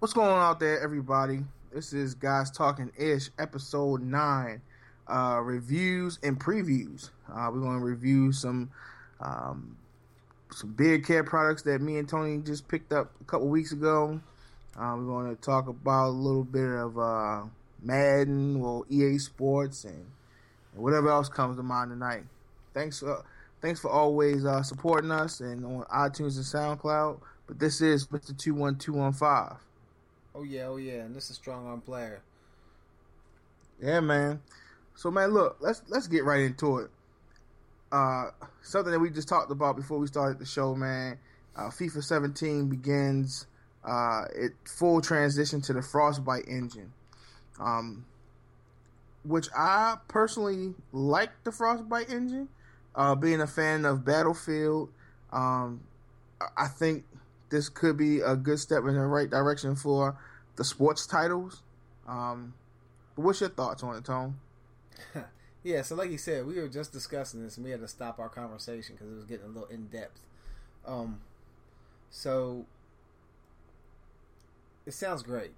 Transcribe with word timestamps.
What's 0.00 0.12
going 0.12 0.28
on 0.28 0.42
out 0.42 0.60
there, 0.60 0.82
everybody? 0.82 1.40
This 1.72 1.94
is 1.94 2.14
Guys 2.14 2.50
Talking 2.50 2.90
Ish, 2.98 3.30
episode 3.38 4.02
9. 4.02 4.60
Uh, 5.08 5.40
reviews 5.42 6.18
and 6.22 6.38
previews. 6.38 7.10
Uh, 7.32 7.48
we're 7.50 7.60
going 7.60 7.78
to 7.78 7.84
review 7.84 8.30
some 8.30 8.70
um, 9.20 9.78
some 10.50 10.72
beard 10.72 11.06
care 11.06 11.24
products 11.24 11.62
that 11.62 11.80
me 11.80 11.96
and 11.96 12.08
Tony 12.08 12.38
just 12.38 12.68
picked 12.68 12.92
up 12.92 13.12
a 13.20 13.24
couple 13.24 13.48
weeks 13.48 13.72
ago. 13.72 14.20
Uh, 14.76 14.94
we're 14.98 15.06
going 15.06 15.34
to 15.34 15.40
talk 15.40 15.68
about 15.68 16.08
a 16.08 16.10
little 16.10 16.44
bit 16.44 16.68
of 16.68 16.98
uh, 16.98 17.42
Madden, 17.80 18.60
well, 18.60 18.84
EA 18.90 19.16
Sports, 19.16 19.84
and, 19.84 20.04
and, 20.74 20.82
whatever 20.82 21.08
else 21.08 21.30
comes 21.30 21.56
to 21.56 21.62
mind 21.62 21.90
tonight. 21.90 22.24
Thanks, 22.74 23.02
uh, 23.02 23.22
thanks 23.62 23.80
for 23.80 23.90
always 23.90 24.44
uh, 24.44 24.62
supporting 24.62 25.12
us 25.12 25.40
and 25.40 25.64
on 25.64 25.84
iTunes 25.84 26.36
and 26.36 26.44
SoundCloud. 26.80 27.20
But 27.46 27.58
this 27.58 27.80
is 27.80 28.08
Mr. 28.08 28.36
Two 28.36 28.54
One 28.54 28.76
Two 28.76 28.94
One 28.94 29.12
Five. 29.12 29.56
Oh 30.34 30.42
yeah, 30.42 30.66
oh 30.66 30.76
yeah, 30.76 31.02
and 31.02 31.14
this 31.14 31.30
is 31.30 31.36
strong 31.36 31.66
arm 31.66 31.80
player. 31.80 32.20
Yeah, 33.80 34.00
man. 34.00 34.42
So 34.96 35.10
man, 35.10 35.30
look, 35.30 35.58
let's 35.60 35.82
let's 35.88 36.08
get 36.08 36.24
right 36.24 36.40
into 36.40 36.78
it. 36.78 36.90
Uh, 37.92 38.30
something 38.62 38.92
that 38.92 38.98
we 38.98 39.10
just 39.10 39.28
talked 39.28 39.52
about 39.52 39.76
before 39.76 39.98
we 39.98 40.06
started 40.06 40.38
the 40.38 40.46
show, 40.46 40.74
man. 40.74 41.18
Uh, 41.56 41.68
FIFA 41.68 42.02
17 42.02 42.68
begins 42.68 43.46
uh, 43.84 44.24
it 44.34 44.52
full 44.64 45.00
transition 45.00 45.60
to 45.60 45.72
the 45.72 45.82
Frostbite 45.82 46.48
engine, 46.48 46.92
um, 47.60 48.04
which 49.24 49.46
I 49.56 49.98
personally 50.08 50.74
like 50.92 51.30
the 51.44 51.52
Frostbite 51.52 52.10
engine. 52.10 52.48
Uh, 52.96 53.14
being 53.14 53.40
a 53.40 53.46
fan 53.46 53.84
of 53.84 54.04
Battlefield, 54.04 54.88
um, 55.32 55.80
I 56.56 56.68
think 56.68 57.04
this 57.54 57.68
could 57.68 57.96
be 57.96 58.18
a 58.18 58.34
good 58.34 58.58
step 58.58 58.80
in 58.80 58.94
the 58.94 59.06
right 59.06 59.30
direction 59.30 59.76
for 59.76 60.18
the 60.56 60.64
sports 60.64 61.06
titles. 61.06 61.62
Um, 62.08 62.52
but 63.14 63.22
what's 63.22 63.40
your 63.40 63.50
thoughts 63.50 63.84
on 63.84 63.94
it, 63.94 64.04
Tom? 64.04 64.40
yeah, 65.62 65.82
so 65.82 65.94
like 65.94 66.10
you 66.10 66.18
said, 66.18 66.46
we 66.46 66.60
were 66.60 66.66
just 66.66 66.92
discussing 66.92 67.44
this, 67.44 67.56
and 67.56 67.64
we 67.64 67.70
had 67.70 67.78
to 67.78 67.86
stop 67.86 68.18
our 68.18 68.28
conversation 68.28 68.96
because 68.96 69.12
it 69.12 69.14
was 69.14 69.24
getting 69.24 69.44
a 69.44 69.48
little 69.48 69.68
in 69.68 69.86
depth. 69.86 70.18
Um, 70.84 71.20
so 72.10 72.66
it 74.84 74.92
sounds 74.92 75.22
great. 75.22 75.52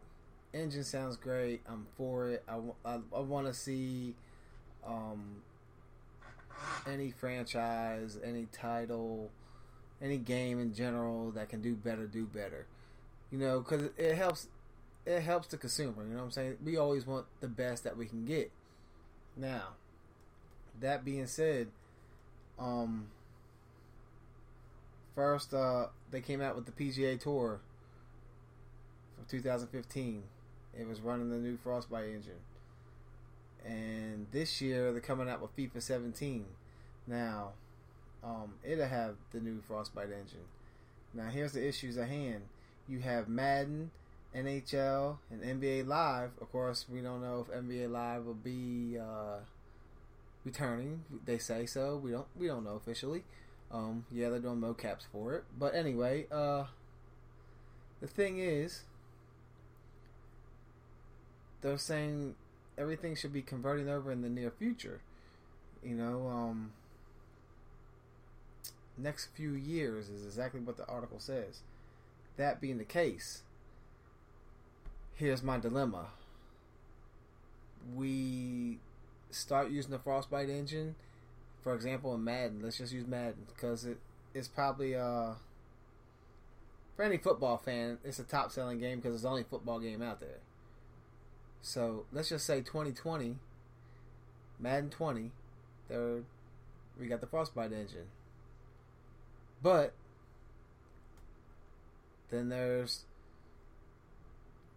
Engine 0.53 0.84
sounds 0.84 1.17
great. 1.17 1.62
I'm 1.67 1.87
for 1.97 2.28
it. 2.28 2.45
I, 2.47 2.59
I, 2.84 2.99
I 3.15 3.21
want 3.21 3.47
to 3.47 3.55
see 3.55 4.15
um, 4.87 5.37
any 6.87 7.11
franchise, 7.11 8.19
any 8.23 8.49
title, 8.53 9.31
any 10.03 10.19
game 10.19 10.61
in 10.61 10.75
general 10.75 11.31
that 11.33 11.49
can 11.49 11.63
do 11.63 11.75
better, 11.75 12.07
do 12.07 12.27
better. 12.27 12.67
You 13.31 13.39
know, 13.39 13.61
because 13.61 13.91
it 13.97 14.15
helps. 14.15 14.49
It 15.05 15.21
helps 15.21 15.47
the 15.47 15.57
consumer. 15.57 16.03
You 16.05 16.11
know 16.11 16.17
what 16.17 16.25
I'm 16.25 16.31
saying? 16.33 16.57
We 16.65 16.77
always 16.77 17.07
want 17.07 17.27
the 17.41 17.47
best 17.47 17.85
that 17.85 17.97
we 17.97 18.07
can 18.07 18.25
get. 18.25 18.51
Now, 19.37 19.75
that 20.81 21.05
being 21.05 21.27
said, 21.27 21.69
um, 22.59 23.07
first 25.15 25.55
uh, 25.55 25.87
they 26.11 26.21
came 26.21 26.41
out 26.41 26.57
with 26.57 26.67
the 26.67 26.73
PGA 26.73 27.21
Tour 27.21 27.61
of 29.21 29.29
2015. 29.29 30.23
It 30.79 30.87
was 30.87 31.01
running 31.01 31.31
the 31.31 31.37
new 31.37 31.57
Frostbite 31.57 32.09
engine. 32.09 32.41
And 33.65 34.27
this 34.31 34.61
year 34.61 34.93
they're 34.93 35.01
coming 35.01 35.29
out 35.29 35.41
with 35.41 35.57
FIFA 35.57 35.83
17. 35.83 36.45
Now, 37.07 37.53
um, 38.25 38.55
it'll 38.64 38.86
have 38.86 39.17
the 39.33 39.41
new 39.41 39.62
Frostbite 39.67 40.11
engine. 40.11 40.47
Now, 41.14 41.28
here's 41.28 41.53
the 41.53 41.67
issues 41.67 41.97
at 41.97 42.09
hand. 42.09 42.42
You 42.89 43.00
have 43.00 43.28
Madden, 43.28 43.91
NHL, 44.34 45.19
and 45.31 45.42
NBA 45.42 45.86
Live. 45.86 46.31
Of 46.41 46.53
course, 46.53 46.84
we 46.91 47.00
don't 47.00 47.22
know 47.22 47.47
if 47.48 47.55
NBA 47.55 47.91
Live 47.91 48.25
will 48.25 48.34
be 48.34 48.98
uh, 48.98 49.39
returning. 50.44 51.05
They 51.25 51.38
say 51.38 51.66
so. 51.66 51.97
We 51.97 52.10
don't. 52.12 52.26
We 52.37 52.47
don't 52.47 52.65
know 52.65 52.75
officially. 52.76 53.25
Um, 53.72 54.05
yeah, 54.12 54.28
they're 54.28 54.38
doing 54.38 54.60
mocaps 54.60 55.06
for 55.10 55.34
it. 55.34 55.44
But 55.59 55.75
anyway, 55.75 56.26
uh, 56.31 56.65
the 58.00 58.06
thing 58.06 58.38
is, 58.38 58.82
they're 61.62 61.78
saying 61.78 62.37
everything 62.78 63.16
should 63.16 63.32
be 63.32 63.43
converting 63.43 63.88
over 63.88 64.12
in 64.12 64.22
the 64.22 64.28
near 64.28 64.50
future. 64.50 65.00
You 65.82 65.94
know, 65.94 66.28
um, 66.28 66.72
next 68.99 69.29
few 69.34 69.53
years 69.53 70.09
is 70.09 70.25
exactly 70.25 70.61
what 70.61 70.77
the 70.77 70.87
article 70.87 71.21
says. 71.21 71.61
That 72.37 72.61
being 72.61 72.79
the 72.79 72.84
case, 72.84 73.43
here's 75.15 75.43
my 75.43 75.59
dilemma. 75.59 76.07
We 77.95 78.79
start 79.31 79.71
using 79.71 79.93
the 79.93 79.99
Frostbite 79.99 80.49
engine, 80.49 80.97
for 81.62 81.75
example, 81.75 82.15
in 82.15 82.25
Madden. 82.25 82.61
Let's 82.62 82.79
just 82.79 82.93
use 82.93 83.06
Madden 83.06 83.47
because 83.55 83.85
it 83.85 83.99
is 84.35 84.49
probably 84.49 84.95
uh 84.95 85.33
for 86.97 87.03
any 87.03 87.19
football 87.19 87.59
fan, 87.59 87.99
it's 88.05 88.19
a 88.19 88.25
top 88.25 88.51
selling 88.51 88.81
game 88.81 88.99
because 88.99 89.15
it's 89.15 89.23
the 89.23 89.29
only 89.29 89.45
football 89.45 89.79
game 89.79 90.01
out 90.01 90.19
there. 90.19 90.41
So 91.61 92.06
let's 92.11 92.31
just 92.31 92.47
say 92.47 92.61
2020, 92.61 93.37
Madden 94.59 94.89
20, 94.89 95.31
there 95.89 96.23
we 96.99 97.06
got 97.06 97.21
the 97.21 97.27
Frostbite 97.27 97.73
engine. 97.73 98.06
But 99.62 99.93
then 102.31 102.49
there's 102.49 103.05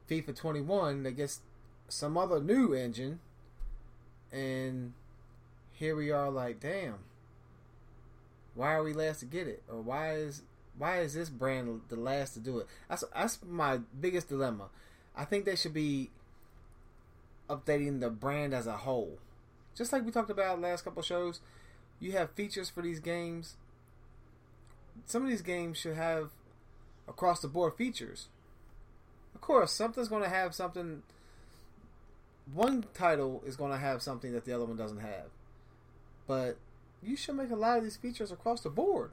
FIFA 0.09 0.35
21 0.35 1.03
that 1.03 1.11
gets 1.11 1.41
some 1.87 2.17
other 2.17 2.39
new 2.39 2.73
engine, 2.73 3.19
and 4.31 4.93
here 5.73 5.95
we 5.95 6.11
are 6.11 6.29
like, 6.29 6.59
damn, 6.59 6.99
why 8.55 8.73
are 8.73 8.83
we 8.83 8.93
last 8.93 9.19
to 9.19 9.25
get 9.25 9.47
it, 9.47 9.63
or 9.69 9.81
why 9.81 10.15
is 10.15 10.43
why 10.77 10.99
is 11.01 11.13
this 11.13 11.29
brand 11.29 11.81
the 11.89 11.95
last 11.95 12.33
to 12.33 12.39
do 12.39 12.59
it? 12.59 12.67
That's 12.87 13.03
that's 13.13 13.39
my 13.47 13.79
biggest 13.99 14.29
dilemma. 14.29 14.69
I 15.15 15.25
think 15.25 15.45
they 15.45 15.55
should 15.55 15.73
be 15.73 16.09
updating 17.49 17.99
the 17.99 18.09
brand 18.09 18.53
as 18.53 18.67
a 18.67 18.77
whole. 18.77 19.17
Just 19.75 19.91
like 19.91 20.05
we 20.05 20.11
talked 20.11 20.29
about 20.29 20.61
last 20.61 20.83
couple 20.83 21.01
shows, 21.01 21.41
you 21.99 22.13
have 22.13 22.31
features 22.31 22.69
for 22.69 22.81
these 22.81 22.99
games. 22.99 23.55
Some 25.05 25.23
of 25.23 25.29
these 25.29 25.41
games 25.41 25.77
should 25.77 25.95
have 25.95 26.29
across 27.07 27.41
the 27.41 27.47
board 27.47 27.75
features. 27.75 28.27
Of 29.35 29.41
course, 29.41 29.71
something's 29.71 30.07
going 30.07 30.23
to 30.23 30.29
have 30.29 30.53
something. 30.53 31.03
One 32.53 32.85
title 32.93 33.43
is 33.45 33.55
going 33.55 33.71
to 33.71 33.77
have 33.77 34.01
something 34.01 34.33
that 34.33 34.45
the 34.45 34.53
other 34.53 34.65
one 34.65 34.77
doesn't 34.77 34.99
have. 34.99 35.29
But 36.27 36.57
you 37.01 37.15
should 37.15 37.35
make 37.35 37.51
a 37.51 37.55
lot 37.55 37.77
of 37.77 37.83
these 37.83 37.97
features 37.97 38.31
across 38.31 38.61
the 38.61 38.69
board. 38.69 39.11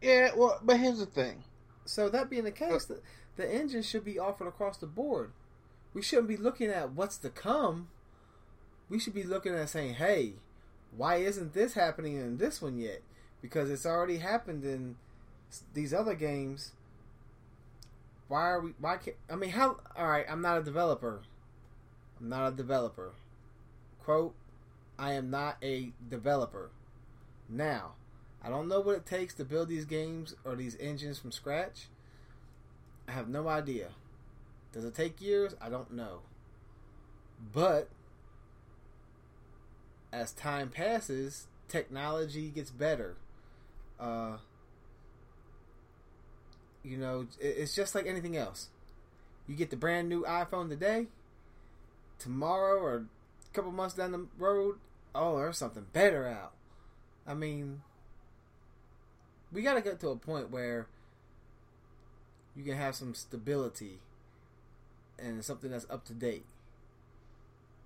Yeah, 0.00 0.30
well, 0.36 0.60
but 0.62 0.78
here's 0.78 1.00
the 1.00 1.06
thing. 1.06 1.44
So 1.84 2.08
that 2.08 2.30
being 2.30 2.44
the 2.44 2.52
case, 2.52 2.88
uh, 2.90 2.94
the, 3.36 3.42
the 3.42 3.52
engine 3.52 3.82
should 3.82 4.04
be 4.04 4.18
offered 4.18 4.46
across 4.46 4.78
the 4.78 4.86
board 4.86 5.32
we 5.94 6.02
shouldn't 6.02 6.28
be 6.28 6.36
looking 6.36 6.68
at 6.68 6.92
what's 6.92 7.18
to 7.18 7.30
come. 7.30 7.88
We 8.88 8.98
should 8.98 9.14
be 9.14 9.22
looking 9.22 9.54
at 9.54 9.68
saying, 9.68 9.94
"Hey, 9.94 10.34
why 10.96 11.16
isn't 11.16 11.54
this 11.54 11.74
happening 11.74 12.16
in 12.16 12.38
this 12.38 12.62
one 12.62 12.78
yet?" 12.78 13.02
Because 13.40 13.70
it's 13.70 13.86
already 13.86 14.18
happened 14.18 14.64
in 14.64 14.96
these 15.74 15.94
other 15.94 16.14
games. 16.14 16.72
Why 18.28 18.42
are 18.42 18.60
we? 18.60 18.74
Why 18.78 18.96
can't? 18.96 19.16
I 19.30 19.36
mean, 19.36 19.50
how? 19.50 19.76
All 19.96 20.08
right, 20.08 20.26
I'm 20.28 20.42
not 20.42 20.58
a 20.58 20.62
developer. 20.62 21.22
I'm 22.20 22.28
not 22.28 22.52
a 22.52 22.56
developer. 22.56 23.12
Quote: 24.02 24.34
I 24.98 25.12
am 25.12 25.30
not 25.30 25.56
a 25.62 25.92
developer. 26.10 26.70
Now, 27.48 27.92
I 28.42 28.50
don't 28.50 28.68
know 28.68 28.80
what 28.80 28.96
it 28.96 29.06
takes 29.06 29.34
to 29.34 29.44
build 29.44 29.68
these 29.68 29.84
games 29.84 30.34
or 30.44 30.56
these 30.56 30.76
engines 30.80 31.18
from 31.18 31.32
scratch. 31.32 31.86
I 33.06 33.12
have 33.12 33.28
no 33.28 33.48
idea. 33.48 33.88
Does 34.72 34.84
it 34.84 34.94
take 34.94 35.22
years? 35.22 35.54
I 35.60 35.70
don't 35.70 35.92
know. 35.92 36.20
But 37.52 37.88
as 40.12 40.32
time 40.32 40.68
passes, 40.68 41.46
technology 41.68 42.48
gets 42.50 42.70
better. 42.70 43.16
Uh, 43.98 44.36
you 46.82 46.96
know, 46.96 47.26
it's 47.40 47.74
just 47.74 47.94
like 47.94 48.06
anything 48.06 48.36
else. 48.36 48.68
You 49.46 49.56
get 49.56 49.70
the 49.70 49.76
brand 49.76 50.08
new 50.08 50.24
iPhone 50.24 50.68
today, 50.68 51.06
tomorrow 52.18 52.78
or 52.78 52.96
a 52.96 53.54
couple 53.54 53.72
months 53.72 53.94
down 53.94 54.12
the 54.12 54.26
road, 54.38 54.76
oh, 55.14 55.38
there's 55.38 55.58
something 55.58 55.86
better 55.92 56.26
out. 56.26 56.52
I 57.26 57.34
mean, 57.34 57.82
we 59.52 59.62
got 59.62 59.74
to 59.74 59.80
get 59.80 60.00
to 60.00 60.08
a 60.08 60.16
point 60.16 60.50
where 60.50 60.86
you 62.56 62.64
can 62.64 62.76
have 62.76 62.94
some 62.94 63.14
stability 63.14 63.98
and 65.18 65.44
something 65.44 65.70
that's 65.70 65.86
up 65.90 66.04
to 66.06 66.12
date. 66.12 66.44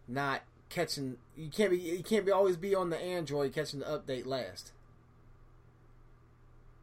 Not 0.09 0.43
catching 0.69 1.19
you 1.37 1.51
can't 1.51 1.71
be 1.71 1.79
you 1.79 2.03
can't 2.03 2.25
be 2.25 2.33
always 2.33 2.57
be 2.57 2.75
on 2.75 2.89
the 2.89 2.99
Android 2.99 3.53
catching 3.53 3.81
the 3.81 3.87
update 3.87 4.27
last. 4.27 4.73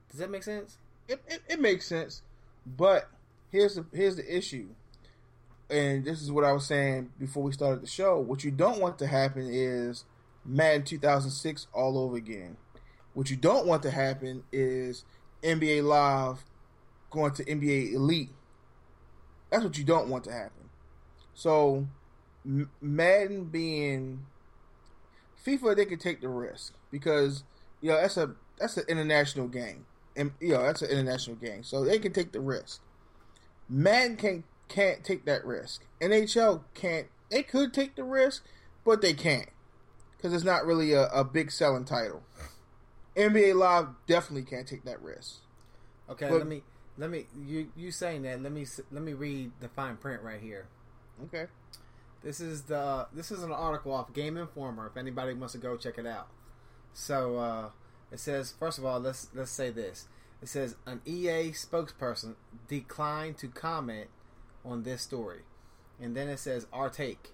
Does 0.09 0.19
that 0.19 0.29
make 0.29 0.43
sense? 0.43 0.77
It, 1.07 1.21
it, 1.27 1.41
it 1.47 1.59
makes 1.59 1.87
sense, 1.87 2.21
But 2.65 3.09
here's 3.51 3.75
the 3.75 3.85
here's 3.93 4.15
the 4.15 4.37
issue, 4.37 4.67
and 5.69 6.05
this 6.05 6.21
is 6.21 6.31
what 6.31 6.43
I 6.43 6.51
was 6.51 6.65
saying 6.65 7.11
before 7.19 7.43
we 7.43 7.51
started 7.51 7.81
the 7.81 7.87
show. 7.87 8.19
What 8.19 8.43
you 8.43 8.51
don't 8.51 8.79
want 8.79 8.99
to 8.99 9.07
happen 9.07 9.47
is 9.51 10.05
Madden 10.45 10.83
2006 10.83 11.67
all 11.73 11.97
over 11.97 12.15
again. 12.15 12.57
What 13.13 13.29
you 13.29 13.37
don't 13.37 13.65
want 13.65 13.83
to 13.83 13.91
happen 13.91 14.43
is 14.51 15.03
NBA 15.43 15.83
Live 15.83 16.43
going 17.09 17.33
to 17.33 17.43
NBA 17.43 17.93
Elite. 17.93 18.29
That's 19.49 19.63
what 19.63 19.77
you 19.77 19.83
don't 19.83 20.09
want 20.09 20.23
to 20.25 20.31
happen. 20.31 20.69
So 21.33 21.87
Madden 22.81 23.45
being 23.45 24.25
FIFA, 25.45 25.75
they 25.75 25.85
can 25.85 25.99
take 25.99 26.21
the 26.21 26.29
risk 26.29 26.73
because 26.91 27.43
you 27.81 27.89
know 27.89 27.99
that's 27.99 28.17
a 28.17 28.35
that's 28.57 28.77
an 28.77 28.83
international 28.87 29.47
game, 29.47 29.85
and 30.19 30.31
you 30.39 30.49
know 30.49 30.61
that's 30.61 30.81
an 30.81 30.89
international 30.89 31.37
game, 31.37 31.63
so 31.63 31.83
they 31.83 31.97
can 31.97 32.11
take 32.11 32.33
the 32.33 32.41
risk. 32.41 32.81
Madden 33.69 34.17
can 34.17 34.43
can't 34.67 35.03
take 35.03 35.25
that 35.25 35.45
risk. 35.45 35.85
NHL 36.01 36.63
can't. 36.73 37.07
They 37.31 37.43
could 37.43 37.73
take 37.73 37.95
the 37.95 38.03
risk, 38.03 38.43
but 38.83 39.01
they 39.01 39.13
can't 39.13 39.49
because 40.17 40.33
it's 40.33 40.43
not 40.43 40.65
really 40.65 40.91
a, 40.91 41.07
a 41.07 41.23
big 41.23 41.51
selling 41.51 41.85
title. 41.85 42.23
NBA 43.15 43.55
Live 43.55 43.87
definitely 44.07 44.43
can't 44.43 44.67
take 44.67 44.83
that 44.83 45.01
risk. 45.01 45.37
Okay, 46.09 46.27
but, 46.27 46.39
let 46.39 46.47
me 46.47 46.63
let 46.97 47.09
me 47.09 47.25
you 47.45 47.71
you 47.75 47.91
saying 47.91 48.23
that. 48.23 48.41
Let 48.41 48.51
me 48.51 48.65
let 48.91 49.01
me 49.01 49.13
read 49.13 49.51
the 49.61 49.69
fine 49.69 49.95
print 49.97 50.21
right 50.21 50.41
here. 50.41 50.67
Okay. 51.25 51.45
This 52.21 52.41
is 52.41 52.63
the 52.63 53.07
this 53.13 53.31
is 53.31 53.43
an 53.43 53.51
article 53.51 53.93
off 53.93 54.13
Game 54.13 54.35
Informer. 54.35 54.87
If 54.87 54.97
anybody 54.97 55.33
wants 55.33 55.53
to 55.53 55.59
go 55.59 55.77
check 55.77 55.97
it 55.97 56.05
out. 56.05 56.27
So 56.93 57.37
uh, 57.37 57.69
it 58.11 58.19
says 58.19 58.53
first 58.57 58.77
of 58.77 58.85
all, 58.85 58.99
let's 58.99 59.29
let's 59.33 59.51
say 59.51 59.69
this. 59.69 60.07
It 60.41 60.47
says 60.47 60.75
an 60.85 61.01
EA 61.05 61.51
spokesperson 61.51 62.35
declined 62.67 63.37
to 63.39 63.47
comment 63.47 64.07
on 64.63 64.83
this 64.83 65.01
story, 65.01 65.41
and 65.99 66.15
then 66.15 66.29
it 66.29 66.39
says 66.39 66.67
our 66.71 66.89
take. 66.89 67.33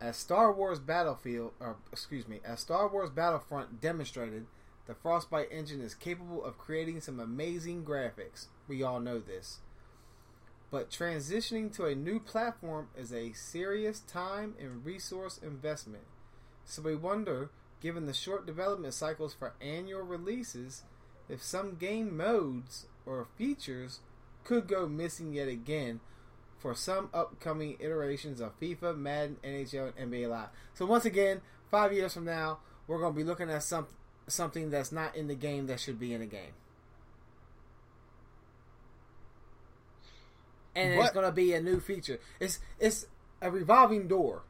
As 0.00 0.16
Star 0.16 0.52
Wars 0.52 0.78
Battlefield, 0.78 1.52
or 1.58 1.76
excuse 1.92 2.28
me, 2.28 2.40
as 2.44 2.60
Star 2.60 2.88
Wars 2.88 3.10
Battlefront 3.10 3.80
demonstrated, 3.80 4.46
the 4.86 4.94
Frostbite 4.94 5.48
engine 5.50 5.80
is 5.80 5.94
capable 5.94 6.44
of 6.44 6.56
creating 6.56 7.00
some 7.00 7.20
amazing 7.20 7.84
graphics. 7.84 8.46
We 8.68 8.82
all 8.82 9.00
know 9.00 9.18
this. 9.18 9.58
But 10.70 10.90
transitioning 10.90 11.74
to 11.76 11.86
a 11.86 11.94
new 11.94 12.20
platform 12.20 12.88
is 12.96 13.12
a 13.12 13.32
serious 13.32 14.00
time 14.00 14.54
and 14.60 14.84
resource 14.84 15.38
investment. 15.38 16.04
So 16.64 16.82
we 16.82 16.94
wonder, 16.94 17.50
given 17.80 18.06
the 18.06 18.12
short 18.12 18.46
development 18.46 18.94
cycles 18.94 19.34
for 19.34 19.54
annual 19.60 20.02
releases, 20.02 20.82
if 21.28 21.42
some 21.42 21.76
game 21.76 22.16
modes 22.16 22.86
or 23.06 23.26
features 23.36 24.00
could 24.44 24.66
go 24.66 24.88
missing 24.88 25.32
yet 25.32 25.48
again 25.48 26.00
for 26.58 26.74
some 26.74 27.08
upcoming 27.14 27.76
iterations 27.78 28.40
of 28.40 28.58
FIFA, 28.60 28.96
Madden, 28.98 29.36
NHL, 29.44 29.92
and 29.96 30.12
NBA 30.12 30.28
Live. 30.28 30.48
So 30.74 30.86
once 30.86 31.04
again, 31.04 31.40
five 31.70 31.92
years 31.92 32.14
from 32.14 32.24
now, 32.24 32.58
we're 32.86 32.98
going 32.98 33.12
to 33.12 33.16
be 33.16 33.24
looking 33.24 33.50
at 33.50 33.62
some 33.62 33.86
something 34.26 34.70
that's 34.70 34.92
not 34.92 35.16
in 35.16 35.26
the 35.26 35.34
game 35.34 35.66
that 35.68 35.80
should 35.80 35.98
be 35.98 36.12
in 36.12 36.20
the 36.20 36.26
game. 36.26 36.52
And 40.74 40.96
what? 40.96 41.06
it's 41.06 41.14
going 41.14 41.26
to 41.26 41.32
be 41.32 41.54
a 41.54 41.60
new 41.60 41.80
feature. 41.80 42.18
It's 42.40 42.58
it's 42.78 43.06
a 43.40 43.50
revolving 43.50 44.08
door. 44.08 44.42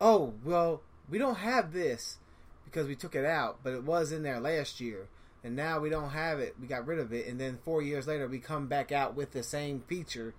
Oh 0.00 0.34
well, 0.44 0.82
we 1.12 1.18
don't 1.18 1.36
have 1.36 1.74
this 1.74 2.16
because 2.64 2.88
we 2.88 2.96
took 2.96 3.14
it 3.14 3.26
out, 3.26 3.58
but 3.62 3.74
it 3.74 3.84
was 3.84 4.12
in 4.12 4.22
there 4.22 4.40
last 4.40 4.80
year, 4.80 5.08
and 5.44 5.54
now 5.54 5.78
we 5.78 5.90
don't 5.90 6.08
have 6.08 6.40
it. 6.40 6.56
We 6.58 6.66
got 6.66 6.86
rid 6.86 6.98
of 6.98 7.12
it, 7.12 7.26
and 7.26 7.38
then 7.38 7.58
four 7.66 7.82
years 7.82 8.06
later, 8.06 8.26
we 8.26 8.38
come 8.38 8.66
back 8.66 8.90
out 8.90 9.14
with 9.14 9.32
the 9.32 9.42
same 9.42 9.80
feature. 9.86 10.32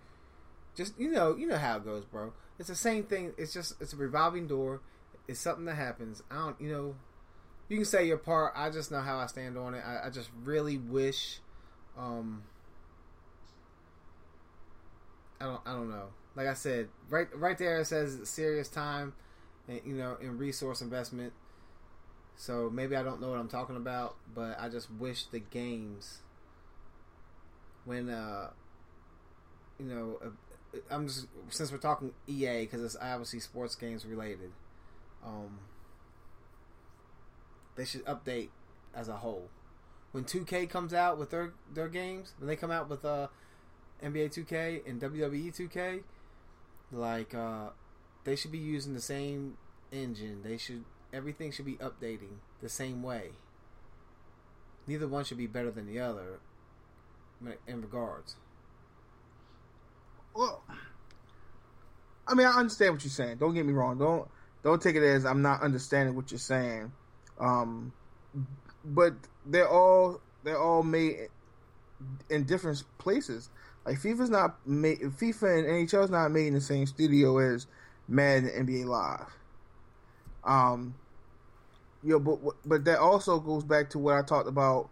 Just 0.75 0.99
you 0.99 1.11
know, 1.11 1.35
you 1.35 1.47
know 1.47 1.59
how 1.59 1.77
it 1.77 1.85
goes, 1.85 2.05
bro. 2.05 2.33
It's 2.57 2.69
the 2.69 2.75
same 2.75 3.03
thing. 3.03 3.33
It's 3.37 3.53
just 3.53 3.79
it's 3.79 3.93
a 3.93 3.97
revolving 3.97 4.47
door. 4.47 4.81
It's 5.27 5.39
something 5.39 5.65
that 5.65 5.75
happens. 5.75 6.23
I 6.31 6.37
don't, 6.37 6.59
you 6.59 6.71
know, 6.71 6.95
you 7.69 7.77
can 7.77 7.85
say 7.85 8.07
your 8.07 8.17
part. 8.17 8.53
I 8.55 8.71
just 8.71 8.91
know 8.91 9.01
how 9.01 9.19
I 9.19 9.27
stand 9.27 9.59
on 9.59 9.75
it. 9.75 9.83
I, 9.85 10.07
I 10.07 10.09
just 10.09 10.31
really 10.43 10.79
wish. 10.79 11.37
Um, 11.95 12.45
I 15.39 15.45
don't. 15.45 15.61
I 15.67 15.73
don't 15.73 15.91
know. 15.91 16.07
Like 16.35 16.47
I 16.47 16.55
said, 16.55 16.89
right, 17.11 17.27
right 17.37 17.59
there 17.59 17.79
it 17.79 17.85
says 17.85 18.27
serious 18.27 18.69
time, 18.69 19.13
you 19.67 19.93
know, 19.93 20.17
in 20.21 20.37
resource 20.37 20.81
investment. 20.81 21.33
So 22.35 22.69
maybe 22.69 22.95
I 22.95 23.03
don't 23.03 23.21
know 23.21 23.29
what 23.29 23.39
I'm 23.39 23.47
talking 23.47 23.75
about, 23.75 24.15
but 24.33 24.59
I 24.59 24.69
just 24.69 24.91
wish 24.91 25.25
the 25.25 25.39
games, 25.39 26.19
when 27.85 28.09
uh, 28.09 28.49
you 29.79 29.85
know, 29.85 30.19
uh, 30.23 30.77
I'm 30.89 31.07
just 31.07 31.27
since 31.49 31.71
we're 31.71 31.77
talking 31.77 32.11
EA 32.27 32.61
because 32.61 32.83
it's 32.83 32.97
obviously 32.99 33.39
sports 33.39 33.75
games 33.75 34.05
related. 34.05 34.51
Um, 35.25 35.59
they 37.75 37.85
should 37.85 38.05
update 38.05 38.49
as 38.93 39.07
a 39.07 39.17
whole. 39.17 39.49
When 40.11 40.25
2K 40.25 40.69
comes 40.69 40.93
out 40.93 41.17
with 41.17 41.31
their 41.31 41.53
their 41.73 41.87
games, 41.87 42.33
when 42.37 42.47
they 42.47 42.55
come 42.55 42.71
out 42.71 42.89
with 42.89 43.05
uh 43.05 43.27
NBA 44.03 44.33
2K 44.33 44.87
and 44.87 45.01
WWE 45.01 45.55
2K, 45.55 46.03
like 46.91 47.33
uh 47.33 47.69
they 48.23 48.35
should 48.35 48.51
be 48.51 48.57
using 48.57 48.93
the 48.93 49.01
same 49.01 49.57
engine. 49.91 50.41
They 50.43 50.57
should 50.57 50.83
everything 51.11 51.51
should 51.51 51.65
be 51.65 51.75
updating 51.75 52.39
the 52.61 52.69
same 52.69 53.03
way. 53.03 53.31
Neither 54.87 55.07
one 55.07 55.23
should 55.23 55.37
be 55.37 55.47
better 55.47 55.71
than 55.71 55.85
the 55.85 55.99
other 55.99 56.39
in 57.67 57.81
regards. 57.81 58.35
Well, 60.35 60.63
I 62.27 62.33
mean, 62.33 62.47
I 62.47 62.51
understand 62.51 62.93
what 62.93 63.03
you're 63.03 63.11
saying. 63.11 63.37
Don't 63.37 63.53
get 63.53 63.65
me 63.65 63.73
wrong. 63.73 63.97
Don't 63.97 64.27
don't 64.63 64.81
take 64.81 64.95
it 64.95 65.03
as 65.03 65.25
I'm 65.25 65.41
not 65.41 65.61
understanding 65.61 66.15
what 66.15 66.31
you're 66.31 66.39
saying. 66.39 66.91
Um, 67.39 67.93
but 68.83 69.13
they're 69.45 69.69
all 69.69 70.21
they're 70.43 70.59
all 70.59 70.83
made 70.83 71.27
in 72.29 72.43
different 72.43 72.83
places. 72.97 73.49
Like 73.85 73.99
FIFA's 73.99 74.29
not 74.29 74.65
made, 74.65 74.99
FIFA 75.01 75.59
and 75.59 75.89
NHL's 75.89 76.09
not 76.09 76.31
made 76.31 76.47
in 76.47 76.53
the 76.53 76.61
same 76.61 76.85
studio 76.85 77.37
as 77.37 77.67
Madden 78.07 78.49
NBA 78.49 78.85
Live. 78.85 79.31
Um, 80.43 80.95
you 82.03 82.11
know, 82.11 82.19
but 82.19 82.39
but 82.65 82.85
that 82.85 82.99
also 82.99 83.39
goes 83.39 83.63
back 83.63 83.89
to 83.91 83.99
what 83.99 84.15
I 84.15 84.21
talked 84.21 84.47
about 84.47 84.89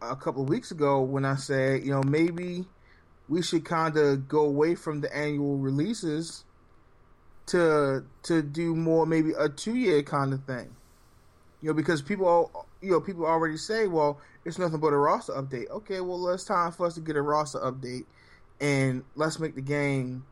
a 0.00 0.16
couple 0.16 0.42
of 0.42 0.48
weeks 0.48 0.70
ago 0.70 1.02
when 1.02 1.24
I 1.24 1.36
said, 1.36 1.84
you 1.84 1.90
know, 1.90 2.02
maybe 2.02 2.64
we 3.28 3.42
should 3.42 3.64
kind 3.64 3.96
of 3.96 4.28
go 4.28 4.44
away 4.44 4.74
from 4.74 5.00
the 5.00 5.14
annual 5.14 5.58
releases 5.58 6.44
to 7.46 8.04
to 8.24 8.42
do 8.42 8.74
more 8.74 9.06
maybe 9.06 9.32
a 9.38 9.48
two 9.48 9.74
year 9.74 10.02
kind 10.02 10.32
of 10.32 10.44
thing. 10.44 10.74
You 11.62 11.70
know, 11.70 11.74
because 11.74 12.02
people, 12.02 12.26
all, 12.26 12.66
you 12.82 12.90
know, 12.90 13.00
people 13.00 13.26
already 13.26 13.56
say, 13.56 13.86
well, 13.86 14.20
it's 14.44 14.58
nothing 14.58 14.78
but 14.78 14.92
a 14.92 14.96
roster 14.96 15.32
update. 15.32 15.68
Okay, 15.70 16.00
well, 16.00 16.28
it's 16.28 16.44
time 16.44 16.70
for 16.70 16.86
us 16.86 16.94
to 16.94 17.00
get 17.00 17.16
a 17.16 17.22
roster 17.22 17.58
update, 17.58 18.04
and 18.60 19.02
let's 19.14 19.38
make 19.38 19.54
the 19.54 19.62
game 19.62 20.24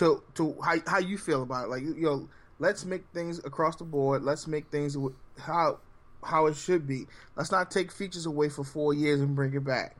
to 0.00 0.22
to 0.34 0.56
how 0.64 0.76
how 0.86 0.98
you 0.98 1.18
feel 1.18 1.42
about 1.42 1.66
it. 1.66 1.68
Like, 1.68 1.82
you 1.82 1.94
know, 2.00 2.28
let's 2.58 2.86
make 2.86 3.04
things 3.12 3.38
across 3.44 3.76
the 3.76 3.84
board. 3.84 4.22
Let's 4.22 4.46
make 4.46 4.70
things 4.70 4.96
how 5.38 5.78
how 6.24 6.46
it 6.46 6.56
should 6.56 6.86
be. 6.86 7.06
Let's 7.36 7.52
not 7.52 7.70
take 7.70 7.92
features 7.92 8.24
away 8.24 8.48
for 8.48 8.64
four 8.64 8.94
years 8.94 9.20
and 9.20 9.36
bring 9.36 9.52
it 9.52 9.62
back. 9.62 9.96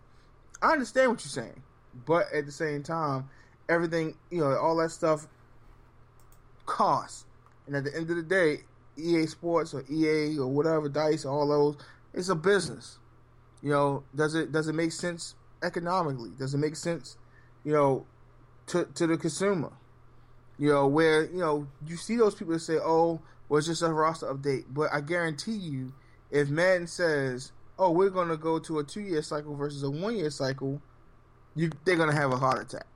I 0.62 0.72
understand 0.72 1.10
what 1.10 1.22
you're 1.22 1.44
saying, 1.44 1.62
but 2.06 2.32
at 2.32 2.46
the 2.46 2.52
same 2.52 2.82
time, 2.82 3.28
everything 3.68 4.16
you 4.30 4.40
know, 4.40 4.56
all 4.56 4.76
that 4.76 4.90
stuff 4.90 5.26
costs. 6.64 7.26
And 7.66 7.76
at 7.76 7.84
the 7.84 7.94
end 7.94 8.08
of 8.08 8.16
the 8.16 8.22
day, 8.22 8.60
EA 8.96 9.26
Sports 9.26 9.74
or 9.74 9.84
EA 9.90 10.38
or 10.38 10.48
whatever 10.48 10.88
Dice, 10.88 11.26
all 11.26 11.46
those, 11.46 11.76
it's 12.14 12.30
a 12.30 12.34
business. 12.34 12.98
You 13.62 13.70
know, 13.70 14.04
does 14.16 14.34
it 14.34 14.50
does 14.50 14.66
it 14.66 14.74
make 14.74 14.92
sense 14.92 15.34
economically? 15.62 16.30
Does 16.38 16.54
it 16.54 16.58
make 16.58 16.76
sense, 16.76 17.18
you 17.64 17.74
know, 17.74 18.06
to 18.68 18.86
to 18.94 19.06
the 19.06 19.18
consumer? 19.18 19.72
You 20.60 20.68
know, 20.68 20.86
where 20.86 21.24
you 21.24 21.38
know 21.38 21.66
you 21.86 21.96
see 21.96 22.16
those 22.16 22.34
people 22.34 22.52
that 22.52 22.60
say, 22.60 22.76
"Oh, 22.76 23.18
well, 23.48 23.58
it's 23.58 23.66
just 23.66 23.80
a 23.80 23.90
roster 23.90 24.26
update," 24.26 24.64
but 24.68 24.90
I 24.92 25.00
guarantee 25.00 25.56
you, 25.56 25.94
if 26.30 26.50
Madden 26.50 26.86
says, 26.86 27.52
"Oh, 27.78 27.90
we're 27.90 28.10
going 28.10 28.28
to 28.28 28.36
go 28.36 28.58
to 28.58 28.78
a 28.78 28.84
two 28.84 29.00
year 29.00 29.22
cycle 29.22 29.56
versus 29.56 29.82
a 29.82 29.90
one 29.90 30.16
year 30.16 30.28
cycle," 30.28 30.82
you 31.54 31.70
they're 31.86 31.96
going 31.96 32.10
to 32.10 32.14
have 32.14 32.30
a 32.30 32.36
heart 32.36 32.60
attack. 32.60 32.86